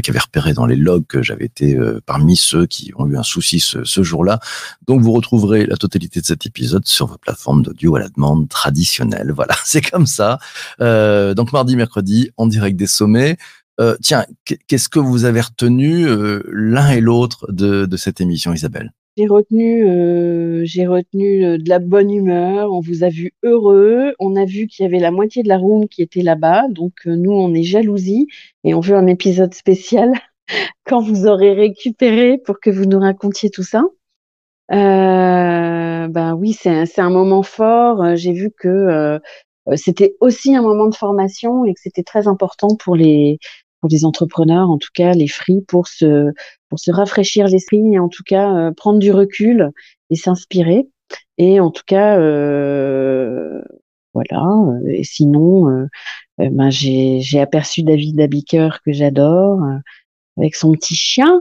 qui 0.01 0.11
avait 0.11 0.19
repéré 0.19 0.55
dans 0.55 0.65
les 0.65 0.77
logs 0.77 1.07
que 1.07 1.23
j'avais 1.23 1.45
été 1.45 1.77
euh, 1.77 2.01
parmi 2.07 2.37
ceux 2.37 2.67
qui 2.67 2.93
ont 2.97 3.07
eu 3.07 3.17
un 3.17 3.23
souci 3.23 3.61
ce, 3.61 3.85
ce 3.85 4.03
jour-là. 4.03 4.41
Donc 4.87 5.03
vous 5.03 5.13
retrouverez 5.13 5.67
la 5.67 5.77
totalité 5.77 6.21
de 6.21 6.27
cet 6.27 6.47
épisode 6.47 6.87
sur 6.87 7.07
vos 7.07 7.19
plateformes 7.19 7.63
d'audio 7.63 7.97
à 7.97 8.01
la 8.01 8.09
demande 8.09 8.49
traditionnelle. 8.49 9.33
Voilà, 9.43 9.57
c'est 9.65 9.81
comme 9.81 10.07
ça. 10.07 10.39
Euh, 10.81 11.35
donc 11.35 11.53
mardi, 11.53 11.75
mercredi, 11.75 12.31
en 12.37 12.47
direct 12.47 12.77
des 12.77 12.87
sommets. 12.87 13.37
Euh, 13.81 13.97
tiens, 14.01 14.25
qu'est-ce 14.45 14.89
que 14.89 14.99
vous 14.99 15.25
avez 15.25 15.41
retenu 15.41 16.07
euh, 16.07 16.43
l'un 16.53 16.91
et 16.91 17.01
l'autre 17.01 17.51
de, 17.51 17.87
de 17.87 17.97
cette 17.97 18.21
émission, 18.21 18.53
Isabelle? 18.53 18.93
J'ai 19.19 19.27
retenu, 19.27 19.87
euh, 19.87 20.63
j'ai 20.65 20.87
retenu 20.87 21.45
euh, 21.45 21.59
de 21.59 21.69
la 21.69 21.79
bonne 21.79 22.11
humeur. 22.11 22.73
On 22.73 22.81
vous 22.81 23.05
a 23.05 23.11
vu 23.11 23.33
heureux. 23.43 24.15
On 24.19 24.37
a 24.37 24.47
vu 24.47 24.67
qu'il 24.67 24.85
y 24.85 24.87
avait 24.87 24.99
la 25.01 25.11
moitié 25.11 25.43
de 25.43 25.49
la 25.49 25.59
room 25.59 25.87
qui 25.87 26.01
était 26.03 26.23
là-bas. 26.23 26.69
Donc 26.71 26.95
euh, 27.07 27.15
nous, 27.15 27.33
on 27.33 27.53
est 27.53 27.63
jalousie 27.63 28.27
et 28.65 28.73
on 28.75 28.81
veut 28.81 28.97
un 28.97 29.07
épisode 29.07 29.53
spécial 29.53 30.13
quand 30.87 31.03
vous 31.03 31.27
aurez 31.27 31.53
récupéré 31.53 32.39
pour 32.39 32.59
que 32.59 32.71
vous 32.71 32.87
nous 32.87 33.01
racontiez 33.01 33.51
tout 33.51 33.63
ça. 33.63 33.83
Euh, 34.73 36.09
ben 36.09 36.35
oui, 36.35 36.55
c'est 36.55 36.99
un, 36.99 37.11
moment 37.11 37.43
fort. 37.43 38.17
J'ai 38.17 38.33
vu 38.33 38.51
que 38.51 39.21
c'était 39.77 40.17
aussi 40.21 40.57
un 40.57 40.63
moment 40.63 40.87
de 40.87 40.95
formation 40.95 41.67
et 41.67 41.75
que 41.75 41.81
c'était 41.83 42.03
très 42.03 42.29
important 42.29 42.69
pour 42.77 42.97
les 42.97 43.39
pour 43.83 43.91
les 43.91 44.07
entrepreneurs, 44.07 44.71
en 44.71 44.79
tout 44.79 44.91
cas 44.95 45.13
les 45.15 45.29
free, 45.29 45.63
pour 45.69 45.89
se 45.89 46.33
pour 46.71 46.81
se 46.81 46.93
rafraîchir 46.93 47.49
l'esprit 47.49 47.83
et 47.95 48.01
en 48.01 48.09
tout 48.11 48.25
cas 48.27 48.55
euh, 48.57 48.73
prendre 48.73 49.01
du 49.01 49.13
recul 49.13 49.71
et 50.11 50.17
s'inspirer. 50.17 50.89
Et 51.39 51.61
en 51.61 51.71
tout 51.73 51.83
cas, 51.87 52.19
euh, 52.19 53.61
voilà. 54.15 54.43
euh, 54.87 54.89
Et 54.89 55.05
sinon, 55.05 55.69
euh, 55.71 55.87
euh, 56.41 56.51
ben 56.51 56.71
j'ai 56.71 57.41
aperçu 57.41 57.83
David 57.85 58.21
Abiker 58.21 58.71
que 58.85 58.93
j'adore 58.93 59.63
euh, 59.65 59.79
avec 60.39 60.55
son 60.57 60.73
petit 60.73 60.95
chien 60.97 61.41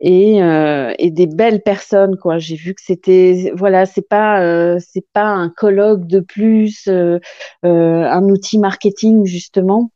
et 0.00 0.42
euh, 0.42 0.94
et 0.98 1.10
des 1.10 1.26
belles 1.26 1.62
personnes 1.62 2.16
quoi. 2.18 2.38
J'ai 2.38 2.56
vu 2.56 2.74
que 2.74 2.82
c'était 2.84 3.52
voilà, 3.56 3.86
c'est 3.86 4.08
pas 4.08 4.42
euh, 4.42 4.78
c'est 4.80 5.06
pas 5.12 5.26
un 5.26 5.50
colloque 5.50 6.06
de 6.06 6.20
plus, 6.20 6.88
euh, 6.88 7.18
un 7.64 8.24
outil 8.24 8.58
marketing 8.58 9.26
justement. 9.26 9.90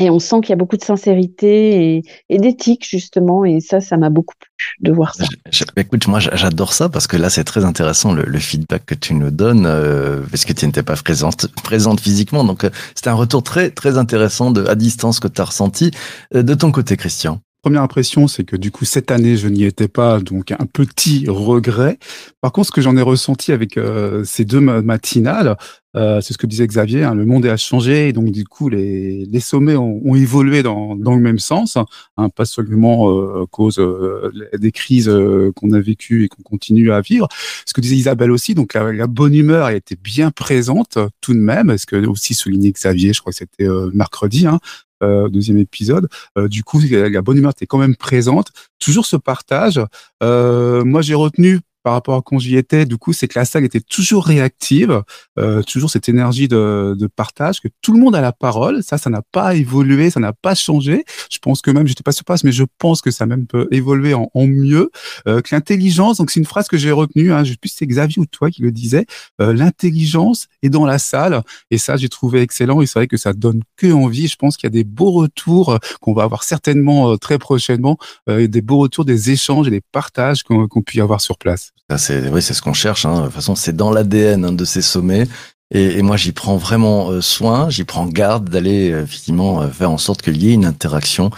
Et 0.00 0.10
on 0.10 0.18
sent 0.18 0.40
qu'il 0.40 0.50
y 0.50 0.52
a 0.54 0.56
beaucoup 0.56 0.76
de 0.76 0.82
sincérité 0.84 2.02
et, 2.28 2.38
d'éthique 2.38 2.84
justement, 2.88 3.44
et 3.44 3.60
ça, 3.60 3.80
ça 3.80 3.96
m'a 3.96 4.10
beaucoup 4.10 4.34
plu 4.40 4.74
de 4.80 4.92
voir 4.92 5.14
ça. 5.14 5.24
Je- 5.50 5.64
écoute, 5.76 6.08
moi 6.08 6.18
j'a- 6.18 6.34
j'adore 6.34 6.72
ça 6.72 6.88
parce 6.88 7.06
que 7.06 7.16
là 7.16 7.30
c'est 7.30 7.44
très 7.44 7.64
intéressant 7.64 8.12
le, 8.12 8.38
feedback 8.40 8.84
que 8.86 8.94
tu 8.96 9.14
nous 9.14 9.30
donnes 9.30 9.66
euh, 9.66 10.20
parce 10.30 10.44
que 10.44 10.52
tu 10.52 10.66
n'étais 10.66 10.82
pas 10.82 10.96
présente, 10.96 11.46
présente 11.62 12.00
physiquement. 12.00 12.42
Donc 12.42 12.64
euh, 12.64 12.70
c'était 12.96 13.10
un 13.10 13.14
retour 13.14 13.42
très 13.44 13.70
très 13.70 13.96
intéressant 13.96 14.50
de 14.50 14.66
à 14.66 14.74
distance 14.74 15.20
que 15.20 15.28
tu 15.28 15.40
as 15.40 15.44
ressenti. 15.44 15.92
Euh, 16.34 16.42
de 16.42 16.54
ton 16.54 16.72
côté, 16.72 16.96
Christian? 16.96 17.40
Première 17.64 17.80
impression, 17.80 18.28
c'est 18.28 18.44
que 18.44 18.56
du 18.56 18.70
coup 18.70 18.84
cette 18.84 19.10
année 19.10 19.38
je 19.38 19.48
n'y 19.48 19.64
étais 19.64 19.88
pas, 19.88 20.20
donc 20.20 20.52
un 20.52 20.66
petit 20.70 21.24
regret. 21.28 21.98
Par 22.42 22.52
contre, 22.52 22.66
ce 22.66 22.72
que 22.72 22.82
j'en 22.82 22.94
ai 22.94 23.00
ressenti 23.00 23.52
avec 23.52 23.78
euh, 23.78 24.22
ces 24.22 24.44
deux 24.44 24.60
ma- 24.60 24.82
matinales, 24.82 25.56
euh, 25.96 26.20
c'est 26.20 26.32
ce 26.32 26.38
que 26.38 26.46
disait 26.46 26.66
Xavier, 26.66 27.04
hein, 27.04 27.14
le 27.14 27.24
monde 27.24 27.46
a 27.46 27.56
changé, 27.56 28.08
et 28.08 28.12
donc 28.12 28.30
du 28.30 28.44
coup 28.44 28.68
les, 28.68 29.26
sommets 29.40 29.76
ont, 29.76 30.14
évolué 30.14 30.62
dans, 30.62 30.94
le 30.94 31.20
même 31.20 31.38
sens, 31.38 31.78
hein, 32.16 32.28
pas 32.30 32.44
seulement 32.44 33.10
euh, 33.10 33.46
cause 33.50 33.78
euh, 33.78 34.32
des 34.58 34.72
crises 34.72 35.10
qu'on 35.56 35.72
a 35.72 35.80
vécues 35.80 36.24
et 36.24 36.28
qu'on 36.28 36.42
continue 36.42 36.92
à 36.92 37.00
vivre. 37.00 37.28
Ce 37.66 37.72
que 37.72 37.80
disait 37.80 37.96
Isabelle 37.96 38.30
aussi, 38.30 38.54
donc 38.54 38.74
la, 38.74 39.06
bonne 39.06 39.34
humeur 39.34 39.68
elle 39.68 39.76
était 39.76 39.96
bien 39.96 40.30
présente 40.30 40.98
tout 41.20 41.32
de 41.32 41.38
même, 41.38 41.76
ce 41.78 41.86
que 41.86 41.96
aussi 42.06 42.34
souligné 42.34 42.72
Xavier, 42.72 43.12
je 43.12 43.20
crois 43.20 43.32
que 43.32 43.38
c'était 43.38 43.68
mercredi, 43.92 44.46
hein, 44.46 44.58
euh, 45.02 45.28
deuxième 45.28 45.58
épisode. 45.58 46.08
Euh, 46.38 46.48
du 46.48 46.62
coup, 46.62 46.80
la, 46.80 47.22
bonne 47.22 47.38
humeur 47.38 47.52
était 47.52 47.66
quand 47.66 47.78
même 47.78 47.96
présente. 47.96 48.48
Toujours 48.78 49.06
ce 49.06 49.16
partage. 49.16 49.80
Euh, 50.22 50.84
moi, 50.84 51.02
j'ai 51.02 51.14
retenu 51.14 51.60
par 51.84 51.92
rapport 51.92 52.16
à 52.16 52.22
quand 52.22 52.38
j'y 52.40 52.56
étais, 52.56 52.86
du 52.86 52.96
coup, 52.96 53.12
c'est 53.12 53.28
que 53.28 53.38
la 53.38 53.44
salle 53.44 53.64
était 53.64 53.80
toujours 53.80 54.26
réactive, 54.26 55.02
euh, 55.38 55.62
toujours 55.62 55.90
cette 55.90 56.08
énergie 56.08 56.48
de, 56.48 56.96
de 56.98 57.06
partage, 57.06 57.60
que 57.60 57.68
tout 57.82 57.92
le 57.92 58.00
monde 58.00 58.16
a 58.16 58.20
la 58.20 58.32
parole. 58.32 58.82
Ça, 58.82 58.98
ça 58.98 59.10
n'a 59.10 59.22
pas 59.22 59.54
évolué, 59.54 60.10
ça 60.10 60.18
n'a 60.18 60.32
pas 60.32 60.56
changé. 60.56 61.04
Je 61.30 61.38
pense 61.38 61.62
que 61.62 61.70
même, 61.70 61.86
j'étais 61.86 62.02
pas 62.02 62.12
sur 62.12 62.24
place, 62.24 62.42
mais 62.42 62.52
je 62.52 62.64
pense 62.78 63.00
que 63.00 63.12
ça 63.12 63.26
même 63.26 63.46
peut 63.46 63.68
évoluer 63.70 64.14
en, 64.14 64.28
mieux. 64.34 64.90
Euh, 65.28 65.40
que 65.40 65.54
l'intelligence, 65.54 66.18
donc 66.18 66.30
c'est 66.30 66.40
une 66.40 66.46
phrase 66.46 66.68
que 66.68 66.76
j'ai 66.76 66.90
retenue, 66.90 67.32
hein, 67.32 67.44
je 67.44 67.52
sais 67.52 67.56
plus 67.56 67.68
si 67.68 67.76
c'est 67.76 67.86
Xavier 67.86 68.20
ou 68.20 68.26
toi 68.26 68.50
qui 68.50 68.62
le 68.62 68.72
disais, 68.72 69.06
euh, 69.40 69.52
l'intelligence 69.52 70.48
est 70.62 70.70
dans 70.70 70.86
la 70.86 70.98
salle. 70.98 71.42
Et 71.70 71.78
ça, 71.78 71.96
j'ai 71.96 72.08
trouvé 72.08 72.40
excellent. 72.40 72.80
Et 72.80 72.86
c'est 72.86 72.98
vrai 72.98 73.06
que 73.06 73.16
ça 73.16 73.32
donne 73.32 73.62
que 73.76 73.92
envie. 73.92 74.28
Je 74.28 74.36
pense 74.36 74.56
qu'il 74.56 74.66
y 74.66 74.68
a 74.68 74.70
des 74.70 74.84
beaux 74.84 75.12
retours 75.12 75.70
euh, 75.70 75.78
qu'on 76.00 76.14
va 76.14 76.24
avoir 76.24 76.42
certainement 76.44 77.12
euh, 77.12 77.16
très 77.16 77.38
prochainement, 77.38 77.98
euh, 78.28 78.46
des 78.48 78.62
beaux 78.62 78.78
retours, 78.78 79.04
des 79.04 79.30
échanges 79.30 79.68
et 79.68 79.70
des 79.70 79.80
partages 79.80 80.42
qu'on 80.42 80.68
qu'on 80.68 80.82
peut 80.82 80.96
y 80.96 81.00
avoir 81.00 81.20
sur 81.20 81.38
place. 81.38 81.73
C'est 81.98 82.28
oui, 82.28 82.42
c'est 82.42 82.54
ce 82.54 82.62
qu'on 82.62 82.72
cherche. 82.72 83.04
Hein. 83.04 83.20
De 83.20 83.24
toute 83.26 83.34
façon, 83.34 83.54
c'est 83.54 83.76
dans 83.76 83.90
l'ADN 83.90 84.44
hein, 84.44 84.52
de 84.52 84.64
ces 84.64 84.82
sommets. 84.82 85.26
Et, 85.70 85.98
et 85.98 86.02
moi, 86.02 86.16
j'y 86.16 86.32
prends 86.32 86.56
vraiment 86.56 87.10
euh, 87.10 87.20
soin, 87.20 87.68
j'y 87.70 87.84
prends 87.84 88.06
garde 88.06 88.48
d'aller 88.48 88.90
euh, 88.90 89.02
effectivement 89.02 89.62
euh, 89.62 89.68
faire 89.68 89.90
en 89.90 89.98
sorte 89.98 90.22
qu'il 90.22 90.42
y 90.42 90.50
ait 90.50 90.54
une 90.54 90.66
interaction 90.66 91.30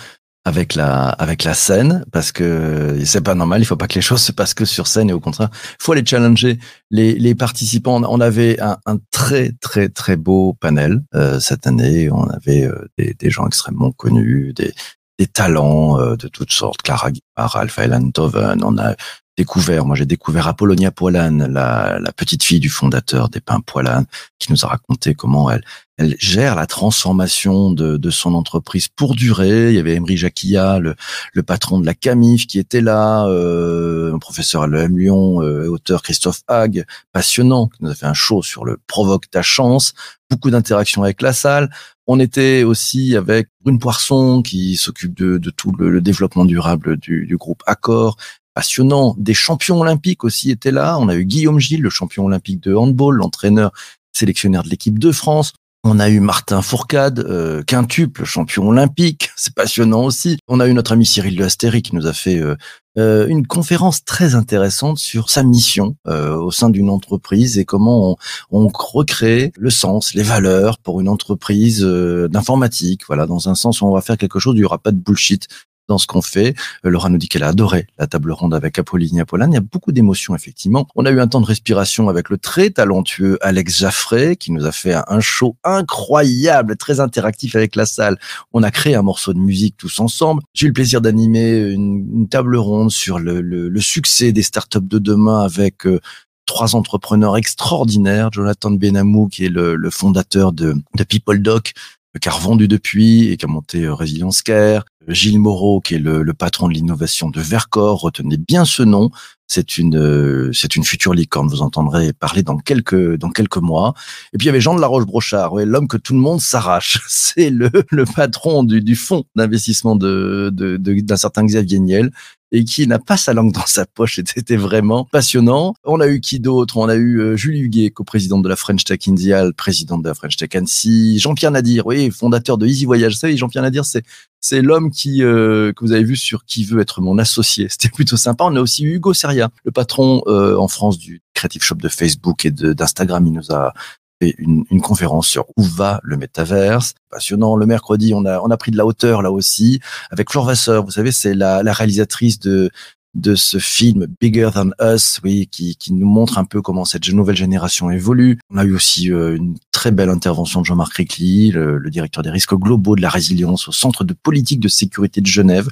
avec 0.44 0.76
la 0.76 1.08
avec 1.08 1.42
la 1.42 1.54
scène 1.54 2.04
parce 2.12 2.30
que 2.30 3.00
c'est 3.04 3.20
pas 3.20 3.34
normal 3.34 3.60
il 3.60 3.64
faut 3.64 3.74
pas 3.74 3.88
que 3.88 3.96
les 3.96 4.00
choses 4.00 4.22
se 4.22 4.30
passent 4.30 4.54
que 4.54 4.64
sur 4.64 4.86
scène 4.86 5.10
et 5.10 5.12
au 5.12 5.18
contraire 5.18 5.48
il 5.52 5.82
faut 5.82 5.90
aller 5.90 6.06
challenger 6.06 6.60
les, 6.92 7.14
les 7.14 7.34
participants 7.34 8.00
on 8.04 8.20
avait 8.20 8.60
un, 8.60 8.78
un 8.86 8.98
très 9.10 9.50
très 9.60 9.88
très 9.88 10.14
beau 10.14 10.54
panel 10.60 11.02
cette 11.40 11.66
année 11.66 12.12
on 12.12 12.28
avait 12.28 12.70
des, 12.96 13.14
des 13.14 13.28
gens 13.28 13.44
extrêmement 13.48 13.90
connus 13.90 14.52
des 14.54 14.72
des 15.18 15.26
talents 15.26 15.96
de 16.14 16.28
toutes 16.28 16.52
sortes 16.52 16.80
Clara 16.80 17.10
Guimard, 17.10 17.50
Ralph 17.50 17.76
Eilandhoven 17.80 18.62
on 18.62 18.78
a 18.78 18.94
découvert 19.36 19.84
moi 19.84 19.96
j'ai 19.96 20.06
découvert 20.06 20.46
Apollonia 20.48 20.90
Poilane 20.90 21.46
la, 21.52 21.98
la 22.00 22.12
petite 22.12 22.42
fille 22.42 22.60
du 22.60 22.70
fondateur 22.70 23.28
des 23.28 23.40
Pains 23.40 23.60
Poilane 23.60 24.06
qui 24.38 24.50
nous 24.50 24.64
a 24.64 24.68
raconté 24.68 25.14
comment 25.14 25.50
elle 25.50 25.62
elle 25.98 26.14
gère 26.18 26.56
la 26.56 26.66
transformation 26.66 27.70
de, 27.70 27.96
de 27.96 28.10
son 28.10 28.34
entreprise 28.34 28.88
pour 28.88 29.14
durer. 29.14 29.70
Il 29.70 29.76
y 29.76 29.78
avait 29.78 29.94
Emery 29.94 30.16
Jacquilla, 30.16 30.78
le, 30.78 30.94
le 31.32 31.42
patron 31.42 31.80
de 31.80 31.86
la 31.86 31.94
Camif, 31.94 32.46
qui 32.46 32.58
était 32.58 32.82
là, 32.82 33.26
euh, 33.26 34.14
un 34.14 34.18
professeur 34.18 34.62
à 34.62 34.66
l'EM 34.66 34.98
Lyon, 34.98 35.40
euh, 35.42 35.68
auteur 35.68 36.02
Christophe 36.02 36.42
Hague, 36.48 36.84
passionnant, 37.12 37.68
qui 37.68 37.82
nous 37.82 37.90
a 37.90 37.94
fait 37.94 38.06
un 38.06 38.14
show 38.14 38.42
sur 38.42 38.64
le 38.64 38.78
provoque 38.86 39.30
ta 39.30 39.42
chance, 39.42 39.94
beaucoup 40.30 40.50
d'interactions 40.50 41.02
avec 41.02 41.22
la 41.22 41.32
salle. 41.32 41.70
On 42.06 42.20
était 42.20 42.62
aussi 42.62 43.16
avec 43.16 43.48
Brune 43.62 43.78
Poisson, 43.78 44.42
qui 44.42 44.76
s'occupe 44.76 45.16
de, 45.16 45.38
de 45.38 45.50
tout 45.50 45.72
le, 45.78 45.90
le 45.90 46.00
développement 46.02 46.44
durable 46.44 46.98
du, 46.98 47.24
du 47.26 47.36
groupe 47.38 47.62
Accor, 47.66 48.18
passionnant. 48.56 49.14
Des 49.18 49.34
champions 49.34 49.80
olympiques 49.80 50.24
aussi 50.24 50.50
étaient 50.50 50.70
là. 50.70 50.98
On 50.98 51.08
a 51.08 51.14
eu 51.14 51.26
Guillaume 51.26 51.60
Gilles, 51.60 51.82
le 51.82 51.90
champion 51.90 52.24
olympique 52.24 52.62
de 52.62 52.74
handball, 52.74 53.16
l'entraîneur 53.16 53.70
sélectionnaire 54.16 54.62
de 54.62 54.70
l'équipe 54.70 54.98
de 54.98 55.12
France. 55.12 55.52
On 55.84 56.00
a 56.00 56.08
eu 56.08 56.20
Martin 56.20 56.62
Fourcade, 56.62 57.18
euh, 57.20 57.62
quintuple 57.62 58.24
champion 58.24 58.66
olympique, 58.68 59.28
c'est 59.36 59.54
passionnant 59.54 60.04
aussi. 60.04 60.38
On 60.48 60.58
a 60.58 60.66
eu 60.68 60.72
notre 60.72 60.92
ami 60.92 61.04
Cyril 61.04 61.36
de 61.36 61.44
Astéry 61.44 61.82
qui 61.82 61.94
nous 61.94 62.06
a 62.06 62.14
fait 62.14 62.40
euh, 62.40 62.56
euh, 62.98 63.28
une 63.28 63.46
conférence 63.46 64.04
très 64.04 64.34
intéressante 64.34 64.98
sur 64.98 65.28
sa 65.28 65.42
mission 65.42 65.94
au 66.06 66.50
sein 66.50 66.70
d'une 66.70 66.88
entreprise 66.88 67.58
et 67.58 67.66
comment 67.66 68.16
on, 68.50 68.68
recrée 68.68 69.52
le 69.58 69.68
sens, 69.68 70.14
les 70.14 70.22
valeurs 70.22 70.78
pour 70.78 71.02
une 71.02 71.10
entreprise 71.10 71.82
d'informatique. 71.82 73.02
Voilà, 73.06 73.26
dans 73.26 73.50
un 73.50 73.54
sens 73.54 73.82
où 73.82 73.86
on 73.86 73.92
va 73.94 74.00
faire 74.00 74.16
quelque 74.16 74.38
chose, 74.38 74.54
il 74.56 74.60
n'y 74.60 74.64
aura 74.64 74.78
pas 74.78 74.92
de 74.92 74.96
bullshit 74.96 75.46
dans 75.88 75.98
ce 75.98 76.06
qu'on 76.06 76.22
fait. 76.22 76.54
Euh, 76.84 76.90
Laura 76.90 77.08
nous 77.08 77.18
dit 77.18 77.28
qu'elle 77.28 77.42
a 77.42 77.48
adoré 77.48 77.86
la 77.98 78.06
table 78.06 78.32
ronde 78.32 78.54
avec 78.54 78.78
Apolline 78.78 79.20
Apollane. 79.20 79.52
Il 79.52 79.54
y 79.54 79.58
a 79.58 79.60
beaucoup 79.60 79.92
d'émotions, 79.92 80.34
effectivement. 80.34 80.86
On 80.94 81.06
a 81.06 81.10
eu 81.10 81.20
un 81.20 81.28
temps 81.28 81.40
de 81.40 81.46
respiration 81.46 82.08
avec 82.08 82.28
le 82.30 82.38
très 82.38 82.70
talentueux 82.70 83.38
Alex 83.40 83.78
Jaffray, 83.78 84.36
qui 84.36 84.52
nous 84.52 84.66
a 84.66 84.72
fait 84.72 84.94
un 84.94 85.20
show 85.20 85.56
incroyable, 85.64 86.76
très 86.76 87.00
interactif 87.00 87.56
avec 87.56 87.76
la 87.76 87.86
salle. 87.86 88.18
On 88.52 88.62
a 88.62 88.70
créé 88.70 88.94
un 88.94 89.02
morceau 89.02 89.32
de 89.32 89.38
musique 89.38 89.76
tous 89.76 90.00
ensemble. 90.00 90.42
J'ai 90.54 90.66
eu 90.66 90.68
le 90.70 90.74
plaisir 90.74 91.00
d'animer 91.00 91.58
une, 91.58 92.28
table 92.28 92.56
ronde 92.56 92.90
sur 92.90 93.18
le, 93.18 93.80
succès 93.80 94.32
des 94.32 94.42
startups 94.42 94.80
de 94.80 94.98
demain 94.98 95.42
avec 95.42 95.86
euh, 95.86 96.00
trois 96.46 96.74
entrepreneurs 96.74 97.36
extraordinaires. 97.36 98.30
Jonathan 98.32 98.70
Benamou, 98.70 99.28
qui 99.28 99.44
est 99.44 99.50
le, 99.50 99.76
le 99.76 99.90
fondateur 99.90 100.52
de, 100.52 100.74
de 100.96 101.04
PeopleDoc, 101.04 101.74
qui 102.18 102.28
a 102.28 102.32
revendu 102.32 102.68
depuis 102.68 103.28
et 103.28 103.36
qui 103.36 103.44
a 103.44 103.48
monté 103.48 103.84
euh, 103.84 103.94
Resilience 103.94 104.42
Care. 104.42 104.84
Gilles 105.08 105.38
Moreau, 105.38 105.80
qui 105.80 105.94
est 105.94 105.98
le, 105.98 106.22
le 106.22 106.34
patron 106.34 106.68
de 106.68 106.74
l'innovation 106.74 107.30
de 107.30 107.40
Vercor, 107.40 108.00
retenez 108.00 108.36
bien 108.36 108.64
ce 108.64 108.82
nom. 108.82 109.10
C'est 109.48 109.78
une, 109.78 109.96
euh, 109.96 110.50
c'est 110.52 110.74
une 110.74 110.82
future 110.82 111.14
licorne. 111.14 111.48
Vous 111.48 111.62
entendrez 111.62 112.12
parler 112.12 112.42
dans 112.42 112.58
quelques, 112.58 113.16
dans 113.16 113.30
quelques 113.30 113.58
mois. 113.58 113.94
Et 114.32 114.38
puis 114.38 114.46
il 114.46 114.48
y 114.48 114.50
avait 114.50 114.60
Jean 114.60 114.74
de 114.74 114.80
la 114.80 114.88
Roche-Brochard, 114.88 115.52
ouais, 115.52 115.64
l'homme 115.64 115.86
que 115.86 115.96
tout 115.96 116.14
le 116.14 116.18
monde 116.18 116.40
s'arrache. 116.40 117.00
C'est 117.08 117.50
le, 117.50 117.70
le 117.90 118.04
patron 118.04 118.64
du, 118.64 118.80
du 118.80 118.96
fonds 118.96 119.24
d'investissement 119.36 119.94
de, 119.94 120.50
de, 120.52 120.76
de, 120.76 121.00
d'un 121.00 121.16
certain 121.16 121.44
Xavier 121.44 121.78
Niel 121.78 122.10
et 122.52 122.64
qui 122.64 122.86
n'a 122.86 122.98
pas 122.98 123.16
sa 123.16 123.34
langue 123.34 123.52
dans 123.52 123.66
sa 123.66 123.86
poche. 123.86 124.20
C'était 124.34 124.56
vraiment 124.56 125.04
passionnant. 125.04 125.74
On 125.84 126.00
a 126.00 126.08
eu 126.08 126.20
qui 126.20 126.40
d'autre? 126.40 126.76
On 126.76 126.88
a 126.88 126.94
eu 126.94 127.20
euh, 127.20 127.36
Julie 127.36 127.60
Huguet, 127.60 127.90
co-présidente 127.90 128.42
de 128.42 128.48
la 128.48 128.56
French 128.56 128.84
Tech 128.84 129.00
India, 129.08 129.44
présidente 129.56 130.02
de 130.02 130.08
la 130.08 130.14
French 130.14 130.36
Tech 130.36 130.50
Annecy, 130.54 131.18
Jean-Pierre 131.18 131.50
Nadir, 131.50 131.86
oui, 131.86 132.10
fondateur 132.10 132.58
de 132.58 132.66
Easy 132.66 132.84
Voyage. 132.84 133.14
Vous 133.14 133.18
savez, 133.18 133.36
Jean-Pierre 133.36 133.62
Nadir, 133.62 133.84
c'est 133.84 134.04
c'est 134.40 134.62
l'homme 134.62 134.90
qui 134.90 135.24
euh, 135.24 135.72
que 135.72 135.84
vous 135.84 135.92
avez 135.92 136.04
vu 136.04 136.14
sur 136.14 136.44
Qui 136.44 136.64
veut 136.64 136.80
être 136.80 137.00
mon 137.00 137.18
associé. 137.18 137.66
C'était 137.70 137.88
plutôt 137.88 138.16
sympa. 138.16 138.44
On 138.44 138.54
a 138.56 138.60
aussi 138.60 138.84
eu 138.84 138.96
Hugo 138.96 139.12
Seria, 139.12 139.50
le 139.64 139.72
patron 139.72 140.22
euh, 140.26 140.56
en 140.56 140.68
France 140.68 140.98
du 140.98 141.20
Creative 141.34 141.62
Shop 141.62 141.76
de 141.76 141.88
Facebook 141.88 142.44
et 142.44 142.50
d'Instagram. 142.50 143.26
Il 143.26 143.32
nous 143.32 143.52
a 143.52 143.72
une, 144.20 144.64
une, 144.70 144.80
conférence 144.80 145.28
sur 145.28 145.46
où 145.56 145.62
va 145.62 146.00
le 146.02 146.16
métaverse. 146.16 146.94
Passionnant. 147.10 147.56
Le 147.56 147.66
mercredi, 147.66 148.12
on 148.14 148.24
a 148.24 148.40
on 148.40 148.50
a 148.50 148.56
pris 148.56 148.70
de 148.70 148.76
la 148.76 148.86
hauteur 148.86 149.22
là 149.22 149.30
aussi 149.30 149.80
avec 150.10 150.30
Flore 150.30 150.46
Vasseur. 150.46 150.84
Vous 150.84 150.90
savez, 150.90 151.12
c'est 151.12 151.34
la, 151.34 151.62
la 151.62 151.72
réalisatrice 151.72 152.38
de 152.38 152.70
de 153.16 153.34
ce 153.34 153.58
film 153.58 154.06
Bigger 154.20 154.50
Than 154.52 154.70
Us, 154.80 155.20
oui, 155.24 155.48
qui, 155.50 155.76
qui 155.76 155.94
nous 155.94 156.06
montre 156.06 156.36
un 156.38 156.44
peu 156.44 156.60
comment 156.60 156.84
cette 156.84 157.08
nouvelle 157.08 157.36
génération 157.36 157.90
évolue. 157.90 158.38
On 158.50 158.58
a 158.58 158.64
eu 158.64 158.74
aussi 158.74 159.10
euh, 159.10 159.36
une 159.36 159.56
très 159.72 159.90
belle 159.90 160.10
intervention 160.10 160.60
de 160.60 160.66
Jean-Marc 160.66 160.92
Ricli, 160.92 161.50
le, 161.50 161.78
le, 161.78 161.90
directeur 161.90 162.22
des 162.22 162.30
risques 162.30 162.54
globaux 162.54 162.94
de 162.94 163.00
la 163.00 163.08
résilience 163.08 163.68
au 163.68 163.72
Centre 163.72 164.04
de 164.04 164.12
politique 164.12 164.60
de 164.60 164.68
sécurité 164.68 165.22
de 165.22 165.26
Genève. 165.26 165.68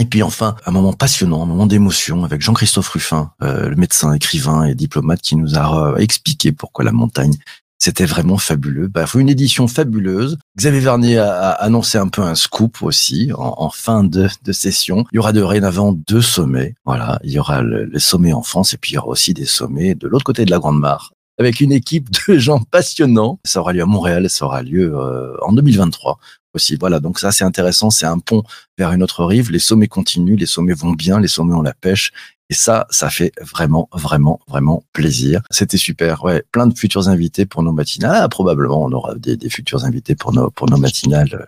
Et 0.00 0.04
puis 0.04 0.22
enfin, 0.22 0.54
un 0.64 0.70
moment 0.70 0.92
passionnant, 0.92 1.42
un 1.42 1.46
moment 1.46 1.66
d'émotion 1.66 2.24
avec 2.24 2.40
Jean-Christophe 2.40 2.88
Ruffin, 2.90 3.32
euh, 3.42 3.68
le 3.68 3.76
médecin, 3.76 4.12
écrivain 4.12 4.64
et 4.64 4.74
diplomate 4.74 5.20
qui 5.20 5.34
nous 5.34 5.56
a 5.56 5.92
euh, 5.92 5.96
expliqué 5.96 6.52
pourquoi 6.52 6.84
la 6.84 6.92
montagne 6.92 7.34
c'était 7.80 8.06
vraiment 8.06 8.38
fabuleux. 8.38 8.88
Bah, 8.88 9.06
une 9.14 9.28
édition 9.28 9.68
fabuleuse. 9.68 10.36
Xavier 10.56 10.80
Vernier 10.80 11.18
a, 11.18 11.50
annoncé 11.50 11.96
un 11.96 12.08
peu 12.08 12.22
un 12.22 12.34
scoop 12.34 12.82
aussi 12.82 13.30
en, 13.34 13.70
fin 13.70 14.02
de, 14.02 14.28
de, 14.42 14.52
session. 14.52 15.04
Il 15.12 15.16
y 15.16 15.18
aura 15.20 15.32
dorénavant 15.32 15.92
deux 15.92 16.20
sommets. 16.20 16.74
Voilà, 16.84 17.20
il 17.22 17.30
y 17.30 17.38
aura 17.38 17.62
le, 17.62 17.84
les 17.84 18.00
sommets 18.00 18.32
en 18.32 18.42
France 18.42 18.74
et 18.74 18.78
puis 18.78 18.92
il 18.92 18.94
y 18.96 18.98
aura 18.98 19.08
aussi 19.08 19.32
des 19.32 19.46
sommets 19.46 19.94
de 19.94 20.08
l'autre 20.08 20.24
côté 20.24 20.44
de 20.44 20.50
la 20.50 20.58
Grande 20.58 20.80
Mare 20.80 21.12
avec 21.38 21.60
une 21.60 21.72
équipe 21.72 22.08
de 22.28 22.38
gens 22.38 22.60
passionnants. 22.60 23.38
Ça 23.44 23.60
aura 23.60 23.72
lieu 23.72 23.82
à 23.82 23.86
Montréal, 23.86 24.28
ça 24.28 24.44
aura 24.44 24.62
lieu 24.62 24.92
euh, 24.94 25.36
en 25.42 25.52
2023 25.52 26.18
aussi. 26.54 26.76
Voilà, 26.76 27.00
donc 27.00 27.18
ça 27.18 27.32
c'est 27.32 27.44
intéressant, 27.44 27.90
c'est 27.90 28.06
un 28.06 28.18
pont 28.18 28.42
vers 28.76 28.92
une 28.92 29.02
autre 29.02 29.24
rive. 29.24 29.50
Les 29.50 29.58
sommets 29.58 29.88
continuent, 29.88 30.36
les 30.36 30.46
sommets 30.46 30.74
vont 30.74 30.92
bien, 30.92 31.20
les 31.20 31.28
sommets 31.28 31.54
ont 31.54 31.62
la 31.62 31.74
pêche. 31.74 32.12
Et 32.50 32.54
ça, 32.54 32.86
ça 32.88 33.10
fait 33.10 33.32
vraiment, 33.42 33.90
vraiment, 33.92 34.40
vraiment 34.48 34.82
plaisir. 34.94 35.42
C'était 35.50 35.76
super. 35.76 36.24
Ouais, 36.24 36.42
plein 36.50 36.66
de 36.66 36.76
futurs 36.76 37.08
invités 37.08 37.44
pour 37.44 37.62
nos 37.62 37.72
matinales. 37.72 38.22
Ah, 38.22 38.28
probablement, 38.28 38.84
on 38.84 38.92
aura 38.92 39.14
des, 39.16 39.36
des, 39.36 39.50
futurs 39.50 39.84
invités 39.84 40.14
pour 40.14 40.32
nos, 40.32 40.50
pour 40.50 40.68
nos 40.70 40.78
matinales. 40.78 41.46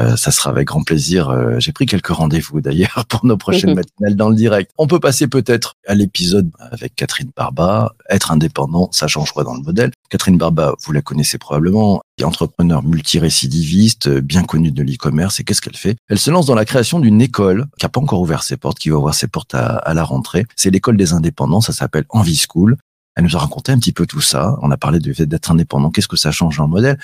Euh, 0.00 0.16
ça 0.16 0.30
sera 0.30 0.50
avec 0.50 0.68
grand 0.68 0.82
plaisir. 0.82 1.28
Euh, 1.28 1.58
J'ai 1.58 1.72
pris 1.72 1.84
quelques 1.84 2.08
rendez-vous 2.08 2.60
d'ailleurs 2.62 3.04
pour 3.08 3.26
nos 3.26 3.36
prochaines 3.36 3.74
matinales 3.76 4.16
dans 4.16 4.30
le 4.30 4.36
direct. 4.36 4.70
On 4.78 4.86
peut 4.86 5.00
passer 5.00 5.28
peut-être 5.28 5.74
à 5.86 5.94
l'épisode 5.94 6.50
avec 6.58 6.94
Catherine 6.94 7.30
Barba. 7.36 7.94
Être 8.08 8.30
indépendant, 8.32 8.88
ça 8.92 9.06
change 9.06 9.32
quoi 9.32 9.44
dans 9.44 9.54
le 9.54 9.62
modèle 9.62 9.90
Catherine 10.08 10.38
Barba, 10.38 10.74
vous 10.84 10.92
la 10.92 11.02
connaissez 11.02 11.38
probablement, 11.38 12.02
est 12.18 12.24
entrepreneur 12.24 12.82
multirécidiviste, 12.82 14.08
bien 14.08 14.44
connue 14.44 14.72
de 14.72 14.82
l'e-commerce. 14.82 15.40
Et 15.40 15.44
qu'est-ce 15.44 15.60
qu'elle 15.60 15.76
fait? 15.76 15.96
Elle 16.08 16.18
se 16.18 16.30
lance 16.30 16.46
dans 16.46 16.54
la 16.54 16.64
création 16.64 17.00
d'une 17.00 17.20
école 17.20 17.66
qui 17.78 17.84
n'a 17.84 17.88
pas 17.88 18.00
encore 18.00 18.20
ouvert 18.20 18.42
ses 18.42 18.56
portes, 18.56 18.78
qui 18.78 18.90
va 18.90 18.96
ouvrir 18.96 19.14
ses 19.14 19.28
portes 19.28 19.54
à, 19.54 19.76
à 19.76 19.94
la 19.94 20.04
rentrée. 20.04 20.46
C'est 20.56 20.70
l'école 20.70 20.96
des 20.96 21.12
indépendants, 21.12 21.60
ça 21.60 21.72
s'appelle 21.72 22.04
Envie 22.10 22.36
School. 22.48 22.76
Elle 23.14 23.24
nous 23.24 23.36
a 23.36 23.40
raconté 23.40 23.72
un 23.72 23.78
petit 23.78 23.92
peu 23.92 24.06
tout 24.06 24.22
ça. 24.22 24.56
On 24.62 24.70
a 24.70 24.76
parlé 24.78 24.98
du 24.98 25.12
fait 25.12 25.26
d'être 25.26 25.50
indépendant. 25.50 25.90
Qu'est-ce 25.90 26.08
que 26.08 26.16
ça 26.16 26.30
change 26.32 26.56
dans 26.56 26.64
le 26.64 26.70
modèle? 26.70 26.98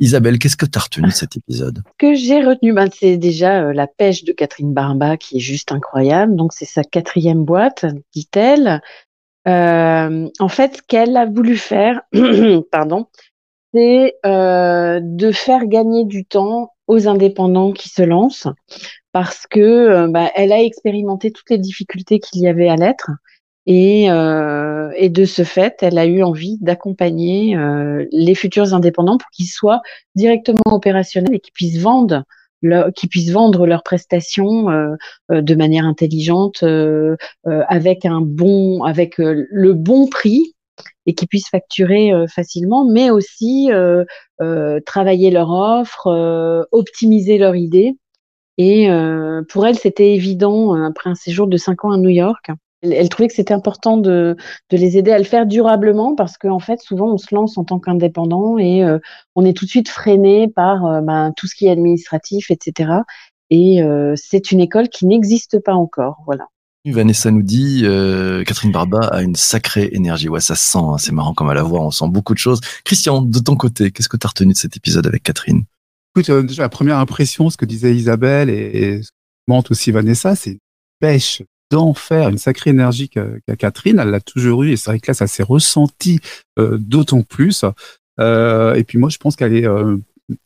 Isabelle, 0.00 0.38
qu'est-ce 0.38 0.56
que 0.56 0.64
tu 0.64 0.78
as 0.78 0.82
retenu 0.82 1.08
de 1.08 1.12
cet 1.12 1.36
épisode? 1.36 1.82
Ce 1.86 1.92
que 1.98 2.14
j'ai 2.14 2.42
retenu, 2.42 2.72
ben, 2.72 2.88
c'est 2.92 3.18
déjà 3.18 3.62
euh, 3.62 3.72
la 3.74 3.86
pêche 3.86 4.24
de 4.24 4.32
Catherine 4.32 4.72
Barba 4.72 5.18
qui 5.18 5.36
est 5.36 5.40
juste 5.40 5.72
incroyable. 5.72 6.34
Donc 6.36 6.54
c'est 6.54 6.64
sa 6.64 6.82
quatrième 6.82 7.44
boîte, 7.44 7.84
dit-elle. 8.14 8.80
Euh, 9.46 10.28
en 10.38 10.48
fait, 10.48 10.78
ce 10.78 10.82
qu'elle 10.82 11.16
a 11.18 11.26
voulu 11.26 11.56
faire, 11.56 12.00
pardon, 12.72 13.06
c'est 13.74 14.16
euh, 14.24 15.00
de 15.02 15.32
faire 15.32 15.66
gagner 15.66 16.06
du 16.06 16.24
temps 16.24 16.72
aux 16.86 17.06
indépendants 17.06 17.72
qui 17.72 17.90
se 17.90 18.02
lancent, 18.02 18.48
parce 19.12 19.46
que 19.46 20.08
bah, 20.08 20.30
elle 20.34 20.50
a 20.50 20.60
expérimenté 20.60 21.30
toutes 21.30 21.50
les 21.50 21.58
difficultés 21.58 22.18
qu'il 22.18 22.40
y 22.40 22.48
avait 22.48 22.68
à 22.68 22.76
l'être, 22.76 23.10
et, 23.72 24.10
euh, 24.10 24.90
et, 24.96 25.10
de 25.10 25.24
ce 25.24 25.44
fait, 25.44 25.76
elle 25.82 25.96
a 25.96 26.04
eu 26.04 26.24
envie 26.24 26.58
d'accompagner 26.60 27.56
euh, 27.56 28.04
les 28.10 28.34
futurs 28.34 28.74
indépendants 28.74 29.16
pour 29.16 29.30
qu'ils 29.30 29.46
soient 29.46 29.80
directement 30.16 30.72
opérationnels 30.72 31.36
et 31.36 31.38
qu'ils 31.38 31.52
puissent 31.52 31.78
vendre 31.78 32.24
leur, 32.62 32.90
leurs 33.64 33.82
prestations 33.84 34.70
euh, 34.70 34.96
de 35.30 35.54
manière 35.54 35.84
intelligente, 35.84 36.64
avec 37.44 38.04
un 38.06 38.20
bon, 38.20 38.82
avec 38.82 39.18
le 39.18 39.72
bon 39.72 40.08
prix 40.08 40.56
et 41.06 41.14
qu'ils 41.14 41.28
puissent 41.28 41.48
facturer 41.48 42.10
facilement, 42.26 42.84
mais 42.84 43.10
aussi 43.10 43.70
travailler 44.84 45.30
leur 45.30 45.50
offre, 45.50 46.66
optimiser 46.72 47.38
leur 47.38 47.54
idée. 47.54 47.96
Et 48.58 48.88
pour 49.48 49.64
elle, 49.64 49.78
c'était 49.78 50.12
évident 50.12 50.74
après 50.74 51.08
un 51.08 51.14
séjour 51.14 51.46
de 51.46 51.56
cinq 51.56 51.84
ans 51.84 51.92
à 51.92 51.98
New 51.98 52.10
York 52.10 52.50
elle, 52.82 52.92
elle 52.92 53.08
trouvait 53.08 53.28
que 53.28 53.34
c'était 53.34 53.54
important 53.54 53.96
de, 53.96 54.36
de 54.70 54.76
les 54.76 54.96
aider 54.96 55.12
à 55.12 55.18
le 55.18 55.24
faire 55.24 55.46
durablement 55.46 56.14
parce 56.14 56.38
qu'en 56.38 56.58
fait, 56.58 56.80
souvent, 56.80 57.12
on 57.12 57.18
se 57.18 57.34
lance 57.34 57.58
en 57.58 57.64
tant 57.64 57.78
qu'indépendant 57.78 58.58
et 58.58 58.84
euh, 58.84 58.98
on 59.34 59.44
est 59.44 59.56
tout 59.56 59.64
de 59.64 59.70
suite 59.70 59.88
freiné 59.88 60.48
par 60.48 60.86
euh, 60.86 61.00
ben, 61.00 61.32
tout 61.36 61.46
ce 61.46 61.54
qui 61.54 61.66
est 61.66 61.70
administratif, 61.70 62.50
etc. 62.50 62.92
Et 63.50 63.82
euh, 63.82 64.14
c'est 64.16 64.52
une 64.52 64.60
école 64.60 64.88
qui 64.88 65.06
n'existe 65.06 65.58
pas 65.58 65.74
encore. 65.74 66.22
Voilà. 66.26 66.46
Vanessa 66.86 67.30
nous 67.30 67.42
dit, 67.42 67.82
euh, 67.84 68.42
Catherine 68.44 68.72
Barba 68.72 69.00
a 69.08 69.22
une 69.22 69.36
sacrée 69.36 69.90
énergie. 69.92 70.28
Ouais, 70.28 70.40
ça 70.40 70.54
se 70.54 70.66
sent, 70.66 70.78
hein, 70.78 70.96
c'est 70.98 71.12
marrant 71.12 71.34
comme 71.34 71.50
à 71.50 71.54
la 71.54 71.62
voix, 71.62 71.80
on 71.82 71.90
sent 71.90 72.08
beaucoup 72.08 72.32
de 72.32 72.38
choses. 72.38 72.60
Christian, 72.84 73.20
de 73.20 73.38
ton 73.38 73.54
côté, 73.54 73.90
qu'est-ce 73.90 74.08
que 74.08 74.16
tu 74.16 74.26
as 74.26 74.30
retenu 74.30 74.54
de 74.54 74.58
cet 74.58 74.76
épisode 74.76 75.06
avec 75.06 75.22
Catherine? 75.22 75.64
Écoute, 76.14 76.30
euh, 76.30 76.42
déjà 76.42 76.62
la 76.62 76.68
première 76.70 76.98
impression, 76.98 77.50
ce 77.50 77.56
que 77.56 77.66
disait 77.66 77.94
Isabelle 77.94 78.48
et, 78.48 78.54
et 78.54 79.02
ce 79.02 79.10
que 79.10 79.72
aussi 79.72 79.90
Vanessa, 79.90 80.34
c'est 80.34 80.52
une 80.52 80.58
pêche 81.00 81.42
d'enfer, 81.70 82.28
une 82.28 82.38
sacrée 82.38 82.70
énergie 82.70 83.08
qu'a 83.08 83.26
qu'a 83.46 83.56
Catherine. 83.56 83.98
Elle 83.98 84.10
l'a 84.10 84.20
toujours 84.20 84.62
eu 84.64 84.72
et 84.72 84.76
c'est 84.76 84.90
vrai 84.90 85.00
que 85.00 85.10
là, 85.10 85.14
ça 85.14 85.26
s'est 85.26 85.42
ressenti 85.42 86.20
euh, 86.58 86.78
d'autant 86.78 87.22
plus. 87.22 87.64
Euh, 88.20 88.74
et 88.74 88.84
puis 88.84 88.98
moi, 88.98 89.08
je 89.08 89.18
pense 89.18 89.36
qu'elle 89.36 89.54
est 89.54 89.66
euh, 89.66 89.96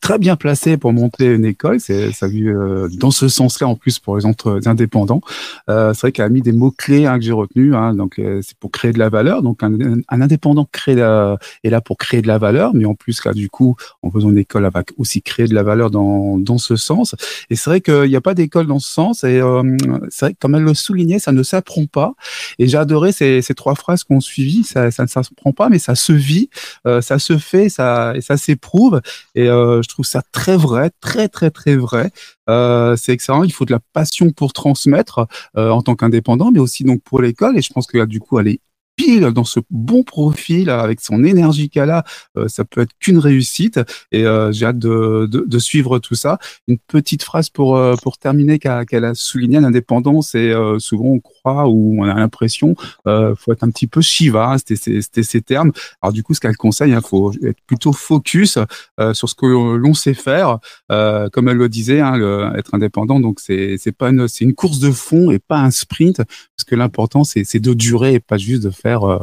très 0.01 0.19
bien 0.19 0.35
placée 0.35 0.77
pour 0.77 0.93
monter 0.93 1.25
une 1.33 1.45
école. 1.45 1.79
C'est 1.79 2.11
ça 2.11 2.27
euh, 2.27 2.87
dans 2.93 3.11
ce 3.11 3.27
sens-là 3.27 3.67
en 3.67 3.75
plus 3.75 3.99
pour 3.99 4.17
les 4.17 4.25
entre 4.25 4.59
indépendants. 4.65 5.21
Euh, 5.69 5.93
c'est 5.93 6.01
vrai 6.01 6.11
qu'elle 6.11 6.25
a 6.25 6.29
mis 6.29 6.41
des 6.41 6.51
mots 6.51 6.71
clés 6.71 7.05
hein, 7.05 7.17
que 7.17 7.23
j'ai 7.25 7.31
retenus. 7.31 7.73
Hein, 7.73 7.93
donc 7.93 8.19
euh, 8.19 8.41
c'est 8.43 8.57
pour 8.57 8.71
créer 8.71 8.91
de 8.91 8.99
la 8.99 9.09
valeur. 9.09 9.41
Donc 9.41 9.63
un, 9.63 9.73
un 10.09 10.21
indépendant 10.21 10.67
crée 10.71 10.95
la- 10.95 11.37
est 11.63 11.69
là 11.69 11.81
pour 11.81 11.97
créer 11.97 12.21
de 12.21 12.27
la 12.27 12.37
valeur, 12.37 12.73
mais 12.73 12.85
en 12.85 12.95
plus 12.95 13.23
là 13.25 13.33
du 13.33 13.49
coup 13.49 13.75
en 14.01 14.11
faisant 14.11 14.29
une 14.29 14.37
école, 14.37 14.65
elle 14.65 14.71
va 14.71 14.83
aussi 14.97 15.21
créer 15.21 15.47
de 15.47 15.53
la 15.55 15.63
valeur 15.63 15.91
dans 15.91 16.37
dans 16.37 16.57
ce 16.57 16.75
sens. 16.75 17.15
Et 17.49 17.55
c'est 17.55 17.69
vrai 17.69 17.81
qu'il 17.81 18.09
n'y 18.09 18.15
a 18.15 18.21
pas 18.21 18.33
d'école 18.33 18.67
dans 18.67 18.79
ce 18.79 18.89
sens. 18.91 19.23
Et 19.23 19.39
euh, 19.39 19.63
c'est 20.09 20.25
vrai 20.25 20.33
que 20.33 20.39
comme 20.39 20.55
elle 20.55 20.63
le 20.63 20.73
soulignait, 20.73 21.19
ça 21.19 21.31
ne 21.31 21.43
s'apprend 21.43 21.85
pas. 21.85 22.13
Et 22.59 22.67
j'ai 22.67 22.77
adoré 22.77 23.11
ces, 23.11 23.41
ces 23.41 23.53
trois 23.53 23.75
phrases 23.75 24.03
qu'on 24.03 24.19
suivi. 24.19 24.63
Ça, 24.63 24.91
ça 24.91 25.03
ne 25.03 25.07
s'apprend 25.07 25.51
pas, 25.51 25.69
mais 25.69 25.79
ça 25.79 25.95
se 25.95 26.13
vit, 26.13 26.49
euh, 26.87 27.01
ça 27.01 27.19
se 27.19 27.37
fait, 27.37 27.69
ça 27.69 28.13
ça 28.19 28.37
s'éprouve. 28.37 29.01
Et 29.35 29.47
euh, 29.49 29.74
je 29.81 29.89
trouve 29.89 30.05
ça 30.05 30.21
très 30.31 30.57
vrai, 30.57 30.91
très 31.01 31.27
très 31.29 31.51
très 31.51 31.75
vrai. 31.75 32.11
Euh, 32.49 32.95
c'est 32.95 33.11
excellent. 33.11 33.43
Il 33.43 33.53
faut 33.53 33.65
de 33.65 33.71
la 33.71 33.79
passion 33.93 34.31
pour 34.31 34.53
transmettre 34.53 35.27
euh, 35.57 35.69
en 35.69 35.81
tant 35.81 35.95
qu'indépendant, 35.95 36.51
mais 36.51 36.59
aussi 36.59 36.83
donc 36.83 37.01
pour 37.03 37.21
l'école. 37.21 37.57
Et 37.57 37.61
je 37.61 37.71
pense 37.71 37.87
que 37.87 37.97
là, 37.97 38.05
du 38.05 38.19
coup, 38.19 38.39
elle 38.39 38.47
est 38.47 38.59
pile 38.95 39.31
dans 39.33 39.43
ce 39.43 39.59
bon 39.69 40.03
profil 40.03 40.69
avec 40.69 41.01
son 41.01 41.23
énergie 41.23 41.69
qu'elle 41.69 41.91
a. 41.91 42.03
Euh, 42.37 42.47
ça 42.47 42.63
peut 42.65 42.81
être 42.81 42.93
qu'une 42.99 43.17
réussite. 43.17 43.79
Et 44.11 44.25
euh, 44.25 44.51
j'ai 44.51 44.65
hâte 44.65 44.79
de, 44.79 45.27
de, 45.29 45.43
de 45.47 45.59
suivre 45.59 45.99
tout 45.99 46.15
ça. 46.15 46.37
Une 46.67 46.77
petite 46.77 47.23
phrase 47.23 47.49
pour 47.49 47.75
euh, 47.77 47.95
pour 48.01 48.17
terminer 48.17 48.59
qu'elle 48.59 49.05
a 49.05 49.13
souligné 49.15 49.59
l'indépendance. 49.59 50.35
Et 50.35 50.51
euh, 50.51 50.79
souvent 50.79 51.05
on 51.05 51.19
croit 51.19 51.67
ou 51.67 51.97
on 51.99 52.03
a 52.03 52.13
l'impression 52.13 52.75
euh, 53.07 53.35
faut 53.35 53.51
être 53.51 53.63
un 53.63 53.69
petit 53.69 53.87
peu 53.87 54.01
Shiva. 54.01 54.51
hein, 54.51 54.57
C'était 54.57 55.01
ces- 55.23 55.41
termes. 55.41 55.71
Alors 56.01 56.13
du 56.13 56.23
coup, 56.23 56.33
ce 56.33 56.39
qu'elle 56.39 56.55
conseille, 56.55 56.91
il 56.91 57.01
faut 57.01 57.33
être 57.43 57.59
plutôt 57.67 57.91
focus 57.93 58.57
euh, 58.99 59.13
sur 59.13 59.27
ce 59.29 59.35
que 59.35 59.45
l'on 59.75 59.93
sait 59.93 60.13
faire. 60.13 60.59
Comme 60.89 61.49
elle 61.49 61.57
le 61.57 61.69
disait, 61.69 61.99
hein, 61.99 62.15
le- 62.17 62.51
être 62.57 62.73
indépendant, 62.73 63.19
donc 63.19 63.39
c'est 63.39 63.75
c'est 63.77 63.91
pas 63.91 64.09
une 64.09 64.27
c'est 64.27 64.45
une 64.45 64.53
course 64.55 64.79
de 64.79 64.91
fond 64.91 65.31
et 65.31 65.39
pas 65.39 65.59
un 65.59 65.71
sprint, 65.71 66.17
parce 66.17 66.63
que 66.65 66.75
l'important 66.75 67.23
c'est 67.23 67.59
de 67.59 67.73
durer 67.73 68.13
et 68.15 68.19
pas 68.19 68.37
juste 68.37 68.63
de 68.63 68.69
faire 68.69 68.84
euh, 68.85 69.19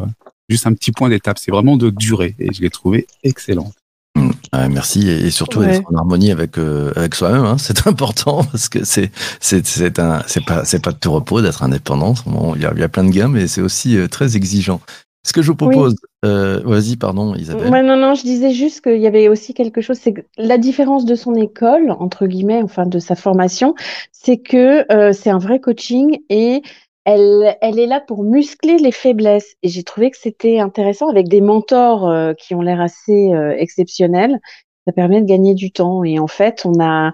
juste 0.49 0.67
un 0.67 0.75
petit 0.75 0.93
point 0.93 1.09
d'étape. 1.09 1.39
C'est 1.39 1.51
vraiment 1.51 1.77
de 1.77 1.91
durer 1.91 2.35
et 2.39 2.53
je 2.53 2.61
l'ai 2.61 2.71
trouvé 2.71 3.07
excellent. 3.23 3.73
Mm. 4.17 4.31
Ouais, 4.53 4.69
merci 4.69 5.09
et 5.09 5.27
et 5.27 5.31
surtout 5.31 5.61
Ouais. 5.61 5.69
d'être 5.69 5.91
en 5.91 5.97
harmonie 5.97 6.31
avec 6.31 6.59
euh, 6.59 6.93
avec 6.97 7.15
soi-même. 7.15 7.45
Hein, 7.45 7.57
c'est 7.59 7.87
important 7.87 8.45
parce 8.45 8.69
que 8.69 8.85
c'est 8.85 9.11
c'est 9.41 9.67
c'est 9.67 9.99
un 9.99 10.23
c'est 10.27 10.45
pas 10.45 10.65
c'est 10.65 10.83
pas 10.83 10.93
de 10.93 10.99
tout 10.99 11.13
repos 11.13 11.41
d'être 11.41 11.63
indépendant. 11.63 12.15
Bon, 12.27 12.55
il 12.55 12.63
y 12.63 12.67
a 12.67 12.73
il 12.75 12.81
y 12.81 12.83
a 12.83 12.89
plein 12.89 13.05
de 13.05 13.11
gains, 13.11 13.29
mais 13.29 13.47
c'est 13.47 13.63
aussi 13.63 13.97
euh, 13.97 14.09
très 14.09 14.37
exigeant. 14.37 14.81
Ce 15.25 15.33
que 15.33 15.41
je 15.41 15.53
vous 15.53 15.57
propose, 15.57 15.95
euh, 16.25 16.61
vas-y, 16.65 16.97
pardon, 16.97 17.37
Isabelle. 17.37 17.71
Ouais, 17.71 17.85
non, 17.85 17.97
non, 17.97 18.15
je 18.15 18.23
disais 18.23 18.51
juste 18.51 18.81
qu'il 18.81 19.01
y 19.01 19.07
avait 19.07 19.29
aussi 19.29 19.55
quelque 19.55 19.81
chose, 19.81 19.97
c'est 20.03 20.13
que 20.13 20.23
la 20.37 20.59
différence 20.59 21.05
de 21.05 21.15
son 21.15 21.37
école, 21.37 21.93
entre 21.93 22.27
guillemets, 22.27 22.61
enfin 22.61 22.87
de 22.87 22.99
sa 22.99 23.15
formation, 23.15 23.77
c'est 24.11 24.39
que 24.39 24.85
euh, 24.93 25.13
c'est 25.13 25.31
un 25.31 25.39
vrai 25.39 25.61
coaching 25.61 26.19
et 26.29 26.63
elle, 27.05 27.57
elle 27.61 27.79
est 27.79 27.87
là 27.87 28.01
pour 28.01 28.23
muscler 28.25 28.79
les 28.79 28.93
faiblesses. 28.93 29.55
Et 29.63 29.69
j'ai 29.69 29.83
trouvé 29.83 30.11
que 30.11 30.19
c'était 30.19 30.61
intéressant 30.61 31.09
avec 31.09 31.29
des 31.29 31.41
mentors 31.41 32.09
euh, 32.09 32.33
qui 32.35 32.55
ont 32.55 32.63
l'air 32.63 32.81
assez 32.81 33.33
euh, 33.33 33.55
exceptionnels. 33.57 34.39
Ça 34.87 34.93
permet 34.93 35.21
de 35.21 35.27
gagner 35.27 35.55
du 35.55 35.73
temps. 35.73 36.05
Et 36.05 36.19
en 36.19 36.27
fait, 36.27 36.63
on 36.65 36.81
a 36.81 37.13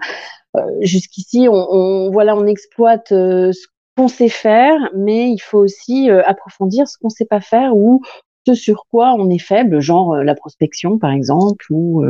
euh, 0.55 0.61
jusqu'ici, 0.81 1.47
on, 1.49 1.67
on 1.71 2.11
voilà, 2.11 2.35
on 2.35 2.45
exploite 2.45 3.09
ce 3.09 3.67
qu'on 3.95 4.07
sait 4.07 4.29
faire, 4.29 4.75
mais 4.95 5.31
il 5.31 5.39
faut 5.39 5.59
aussi 5.59 6.09
approfondir 6.09 6.87
ce 6.87 6.97
qu'on 6.97 7.09
sait 7.09 7.25
pas 7.25 7.41
faire 7.41 7.75
ou 7.75 8.01
ce 8.47 8.53
sur 8.55 8.85
quoi 8.89 9.13
on 9.17 9.29
est 9.29 9.39
faible, 9.39 9.81
genre 9.81 10.15
la 10.15 10.33
prospection 10.33 10.97
par 10.97 11.11
exemple 11.11 11.65
ou, 11.69 12.03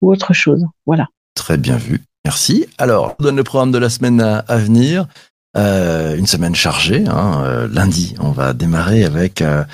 ou 0.00 0.12
autre 0.12 0.32
chose. 0.32 0.64
Voilà. 0.86 1.08
Très 1.34 1.56
bien 1.56 1.76
vu. 1.76 2.00
Merci. 2.24 2.66
Alors, 2.78 3.16
vous 3.18 3.24
donne 3.24 3.36
le 3.36 3.42
programme 3.42 3.72
de 3.72 3.78
la 3.78 3.88
semaine 3.88 4.20
à 4.20 4.56
venir. 4.56 5.06
Euh, 5.56 6.16
une 6.16 6.26
semaine 6.26 6.54
chargée. 6.54 7.04
Hein. 7.08 7.42
Euh, 7.44 7.68
lundi, 7.68 8.14
on 8.20 8.30
va 8.30 8.52
démarrer 8.52 9.04
avec 9.04 9.42
euh, 9.42 9.64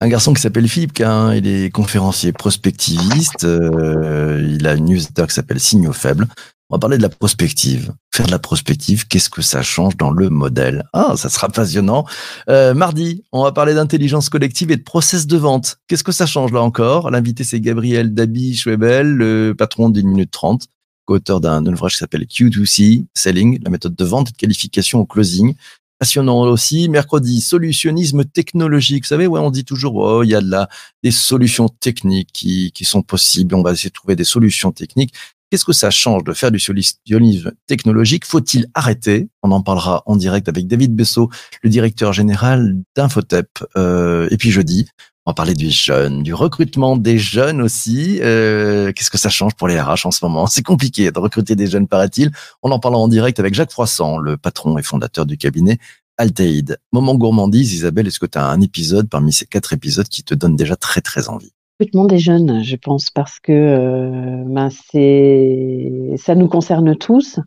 un 0.00 0.08
garçon 0.08 0.32
qui 0.32 0.40
s'appelle 0.40 0.68
Philippe 0.68 0.94
Quin. 0.94 1.34
Il 1.34 1.46
est 1.46 1.70
conférencier 1.70 2.32
prospectiviste. 2.32 3.44
Euh, 3.44 4.46
il 4.48 4.66
a 4.66 4.74
une 4.74 4.86
newsletter 4.86 5.26
qui 5.26 5.34
s'appelle 5.34 5.60
Signaux 5.60 5.92
faibles. 5.92 6.26
On 6.68 6.76
va 6.76 6.80
parler 6.80 6.96
de 6.96 7.02
la 7.02 7.10
prospective. 7.10 7.92
Faire 8.12 8.26
de 8.26 8.30
la 8.32 8.40
prospective, 8.40 9.06
qu'est-ce 9.06 9.30
que 9.30 9.42
ça 9.42 9.62
change 9.62 9.96
dans 9.96 10.10
le 10.10 10.30
modèle? 10.30 10.84
Ah, 10.92 11.14
ça 11.16 11.28
sera 11.28 11.48
passionnant. 11.48 12.06
Euh, 12.48 12.74
mardi, 12.74 13.22
on 13.30 13.44
va 13.44 13.52
parler 13.52 13.74
d'intelligence 13.74 14.30
collective 14.30 14.72
et 14.72 14.76
de 14.76 14.82
process 14.82 15.26
de 15.26 15.36
vente. 15.36 15.76
Qu'est-ce 15.86 16.02
que 16.02 16.12
ça 16.12 16.26
change 16.26 16.50
là 16.50 16.62
encore? 16.62 17.10
L'invité, 17.10 17.44
c'est 17.44 17.60
Gabriel 17.60 18.14
Dabi-Schwebel, 18.14 19.06
le 19.06 19.54
patron 19.56 19.90
d'une 19.90 20.08
minute 20.08 20.32
trente 20.32 20.66
co-auteur 21.06 21.40
d'un 21.40 21.62
d'un 21.62 21.72
ouvrage 21.72 21.92
qui 21.92 21.98
s'appelle 21.98 22.24
Q2C, 22.24 23.06
Selling, 23.14 23.62
la 23.62 23.70
méthode 23.70 23.94
de 23.94 24.04
vente 24.04 24.28
et 24.28 24.32
de 24.32 24.36
qualification 24.36 25.00
au 25.00 25.06
closing. 25.06 25.54
Passionnant 25.98 26.42
aussi. 26.42 26.90
Mercredi, 26.90 27.40
solutionnisme 27.40 28.24
technologique. 28.26 29.04
Vous 29.04 29.08
savez, 29.08 29.26
ouais, 29.26 29.40
on 29.40 29.50
dit 29.50 29.64
toujours, 29.64 29.96
oh, 29.96 30.22
il 30.22 30.28
y 30.28 30.34
a 30.34 30.42
de 30.42 30.50
la, 30.50 30.68
des 31.02 31.10
solutions 31.10 31.70
techniques 31.70 32.28
qui, 32.34 32.70
qui 32.72 32.84
sont 32.84 33.00
possibles. 33.00 33.54
On 33.54 33.62
va 33.62 33.72
essayer 33.72 33.88
de 33.88 33.94
trouver 33.94 34.14
des 34.14 34.24
solutions 34.24 34.72
techniques. 34.72 35.14
Qu'est-ce 35.50 35.64
que 35.64 35.72
ça 35.72 35.90
change 35.90 36.24
de 36.24 36.32
faire 36.32 36.50
du 36.50 36.58
solutionnisme 36.58 37.52
technologique? 37.66 38.26
Faut-il 38.26 38.66
arrêter? 38.74 39.28
On 39.42 39.52
en 39.52 39.62
parlera 39.62 40.02
en 40.04 40.16
direct 40.16 40.48
avec 40.48 40.66
David 40.66 40.94
Bessot, 40.94 41.30
le 41.62 41.70
directeur 41.70 42.12
général 42.12 42.76
d'Infotep. 42.96 43.48
Euh, 43.76 44.28
et 44.30 44.36
puis 44.36 44.50
jeudi, 44.50 44.88
on 45.26 45.34
parler 45.34 45.54
du 45.54 45.70
jeune, 45.70 46.22
du 46.22 46.32
recrutement 46.32 46.96
des 46.96 47.18
jeunes 47.18 47.60
aussi. 47.60 48.20
Euh, 48.22 48.92
Qu'est-ce 48.92 49.10
que 49.10 49.18
ça 49.18 49.28
change 49.28 49.54
pour 49.54 49.66
les 49.66 49.78
RH 49.78 50.06
en 50.06 50.10
ce 50.12 50.24
moment? 50.24 50.46
C'est 50.46 50.62
compliqué 50.62 51.10
de 51.10 51.18
recruter 51.18 51.56
des 51.56 51.66
jeunes, 51.66 51.88
paraît-il. 51.88 52.30
On 52.62 52.70
en 52.70 52.78
parlera 52.78 53.02
en 53.02 53.08
direct 53.08 53.40
avec 53.40 53.52
Jacques 53.52 53.72
Froissant, 53.72 54.18
le 54.18 54.36
patron 54.36 54.78
et 54.78 54.82
fondateur 54.82 55.26
du 55.26 55.36
cabinet 55.36 55.78
Altaïd. 56.16 56.78
Moment 56.92 57.16
gourmandise, 57.16 57.74
Isabelle, 57.74 58.06
est-ce 58.06 58.20
que 58.20 58.26
tu 58.26 58.38
as 58.38 58.46
un 58.46 58.60
épisode 58.60 59.08
parmi 59.08 59.32
ces 59.32 59.46
quatre 59.46 59.72
épisodes 59.72 60.08
qui 60.08 60.22
te 60.22 60.34
donne 60.34 60.54
déjà 60.54 60.76
très 60.76 61.00
très 61.00 61.28
envie? 61.28 61.52
Recrutement 61.80 62.06
des 62.06 62.18
jeunes, 62.18 62.62
je 62.62 62.76
pense, 62.76 63.10
parce 63.10 63.38
que 63.38 63.52
euh, 63.52 64.44
ben 64.46 64.70
c'est 64.70 66.14
ça 66.16 66.34
nous 66.34 66.48
concerne 66.48 66.96
tous 66.96 67.38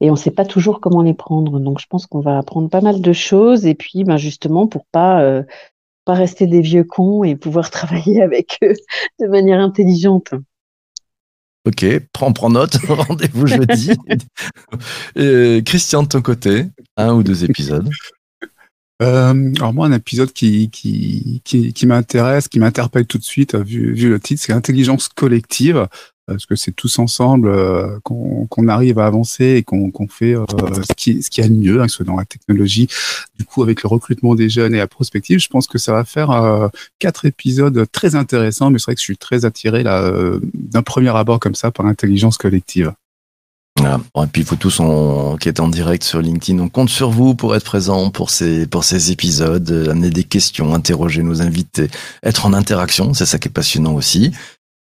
et 0.00 0.08
on 0.10 0.14
ne 0.14 0.18
sait 0.18 0.30
pas 0.30 0.44
toujours 0.44 0.80
comment 0.80 1.02
les 1.02 1.14
prendre. 1.14 1.58
Donc 1.58 1.80
je 1.80 1.86
pense 1.88 2.06
qu'on 2.06 2.20
va 2.20 2.38
apprendre 2.38 2.68
pas 2.68 2.80
mal 2.80 3.00
de 3.00 3.12
choses 3.12 3.66
et 3.66 3.74
puis 3.74 4.04
ben 4.04 4.18
justement 4.18 4.68
pour 4.68 4.84
pas 4.86 5.20
euh, 5.22 5.42
pas 6.04 6.14
rester 6.14 6.46
des 6.46 6.60
vieux 6.60 6.84
cons 6.84 7.24
et 7.24 7.36
pouvoir 7.36 7.70
travailler 7.72 8.22
avec 8.22 8.58
eux 8.62 8.74
de 9.20 9.26
manière 9.26 9.60
intelligente. 9.60 10.34
Ok, 11.64 11.86
prends, 12.12 12.32
prends 12.32 12.50
note, 12.50 12.76
rendez-vous 12.88 13.46
jeudi. 13.46 13.92
Christian, 15.64 16.02
de 16.02 16.08
ton 16.08 16.20
côté, 16.20 16.66
un 16.96 17.14
ou 17.14 17.22
deux 17.22 17.44
épisodes 17.44 17.88
Euh, 19.02 19.52
alors 19.56 19.72
moi, 19.74 19.86
un 19.86 19.92
épisode 19.92 20.32
qui 20.32 20.70
qui 20.70 21.40
qui, 21.44 21.72
qui 21.72 21.86
m'intéresse, 21.86 22.46
qui 22.48 22.60
m'interpelle 22.60 23.06
tout 23.06 23.18
de 23.18 23.24
suite 23.24 23.54
vu, 23.56 23.92
vu 23.94 24.08
le 24.08 24.20
titre, 24.20 24.42
c'est 24.44 24.52
l'intelligence 24.52 25.08
collective, 25.08 25.76
euh, 25.76 25.86
parce 26.26 26.46
que 26.46 26.54
c'est 26.54 26.72
tous 26.72 26.98
ensemble 26.98 27.48
euh, 27.48 27.98
qu'on 28.02 28.68
arrive 28.68 28.98
à 28.98 29.06
avancer 29.06 29.56
et 29.56 29.62
qu'on 29.62 29.90
fait 30.08 30.34
euh, 30.34 30.44
ce 30.48 30.94
qui 30.96 31.22
ce 31.22 31.30
qui 31.30 31.40
a 31.42 31.48
de 31.48 31.54
mieux, 31.54 31.80
hein, 31.80 31.86
que 31.86 31.90
ce 31.90 31.96
soit 31.96 32.06
dans 32.06 32.16
la 32.16 32.24
technologie. 32.24 32.88
Du 33.38 33.44
coup, 33.44 33.62
avec 33.62 33.82
le 33.82 33.88
recrutement 33.88 34.34
des 34.34 34.48
jeunes 34.48 34.74
et 34.74 34.78
la 34.78 34.86
prospective, 34.86 35.38
je 35.38 35.48
pense 35.48 35.66
que 35.66 35.78
ça 35.78 35.92
va 35.92 36.04
faire 36.04 36.30
euh, 36.30 36.68
quatre 36.98 37.24
épisodes 37.24 37.86
très 37.90 38.14
intéressants. 38.14 38.70
Mais 38.70 38.78
c'est 38.78 38.86
vrai 38.86 38.94
que 38.94 39.00
je 39.00 39.06
suis 39.06 39.16
très 39.16 39.44
attiré 39.44 39.82
d'un 39.82 40.82
premier 40.82 41.14
abord 41.14 41.40
comme 41.40 41.54
ça 41.54 41.70
par 41.70 41.86
l'intelligence 41.86 42.38
collective. 42.38 42.92
Voilà. 43.78 44.00
Bon, 44.14 44.24
et 44.24 44.26
puis 44.26 44.42
vous 44.42 44.56
tous 44.56 44.80
qui 45.40 45.48
êtes 45.48 45.60
en 45.60 45.68
direct 45.68 46.04
sur 46.04 46.20
LinkedIn, 46.20 46.58
on 46.60 46.68
compte 46.68 46.90
sur 46.90 47.10
vous 47.10 47.34
pour 47.34 47.56
être 47.56 47.64
présent 47.64 48.10
pour 48.10 48.30
ces 48.30 49.10
épisodes, 49.10 49.88
amener 49.90 50.10
des 50.10 50.24
questions, 50.24 50.74
interroger 50.74 51.22
nos 51.22 51.42
invités, 51.42 51.88
être 52.22 52.46
en 52.46 52.52
interaction, 52.52 53.14
c'est 53.14 53.26
ça 53.26 53.38
qui 53.38 53.48
est 53.48 53.52
passionnant 53.52 53.94
aussi. 53.94 54.32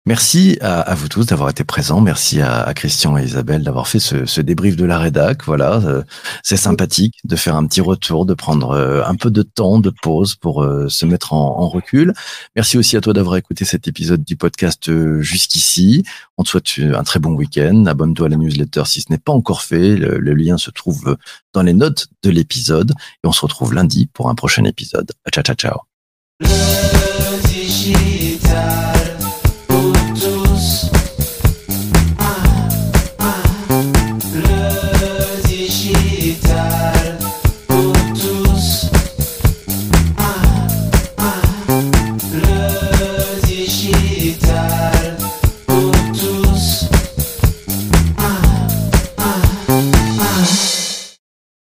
Merci 0.06 0.58
à, 0.62 0.80
à 0.80 0.96
vous 0.96 1.08
tous 1.08 1.28
d'avoir 1.28 1.50
été 1.50 1.64
présents. 1.64 2.02
Merci 2.02 2.42
à, 2.42 2.62
à 2.64 2.74
Christian 2.74 3.16
et 3.18 3.24
Isabelle 3.24 3.62
d'avoir 3.64 3.88
fait 3.88 4.00
ce, 4.00 4.26
ce 4.26 4.42
débrief 4.42 4.76
de 4.76 4.86
la 4.86 4.98
rédac. 4.98 5.44
Voilà, 5.46 5.76
euh, 5.86 6.02
c'est 6.42 6.58
sympathique 6.58 7.20
de 7.26 7.36
faire 7.36 7.56
un 7.56 7.68
petit 7.68 7.82
retour, 7.82 8.26
de 8.26 8.34
prendre 8.34 8.72
euh, 8.72 9.04
un 9.06 9.16
peu 9.16 9.30
de 9.30 9.44
temps, 9.44 9.78
de 9.80 9.92
pause 10.02 10.36
pour 10.36 10.64
euh, 10.64 10.90
se 10.90 11.06
mettre 11.06 11.34
en, 11.34 11.60
en 11.60 11.70
recul. 11.70 12.14
Merci 12.56 12.78
aussi 12.78 12.98
à 12.98 13.02
toi 13.02 13.14
d'avoir 13.14 13.36
écouté 13.36 13.66
cet 13.66 13.88
épisode 13.88 14.24
du 14.24 14.36
podcast 14.36 14.90
jusqu'ici. 15.22 16.04
On 16.38 16.44
te 16.44 16.50
souhaite 16.50 16.80
un 16.80 17.04
très 17.04 17.20
bon 17.20 17.34
week-end. 17.34 17.86
Abonne-toi 17.86 18.28
à 18.28 18.30
la 18.30 18.38
newsletter 18.38 18.84
si 18.86 19.02
ce 19.02 19.12
n'est 19.12 19.20
pas 19.20 19.34
encore 19.34 19.62
fait. 19.62 19.96
Le, 19.96 20.18
le 20.18 20.34
lien 20.34 20.58
se 20.58 20.72
trouve 20.72 21.18
dans 21.54 21.62
les 21.62 21.74
notes 21.74 22.08
de 22.24 22.32
l'épisode 22.32 22.92
et 23.24 23.28
on 23.28 23.32
se 23.32 23.42
retrouve 23.42 23.76
lundi 23.76 24.10
pour 24.12 24.30
un 24.30 24.36
prochain 24.36 24.64
épisode. 24.64 25.12
Ciao, 25.32 25.44
ciao, 25.44 25.56
ciao. 25.56 25.78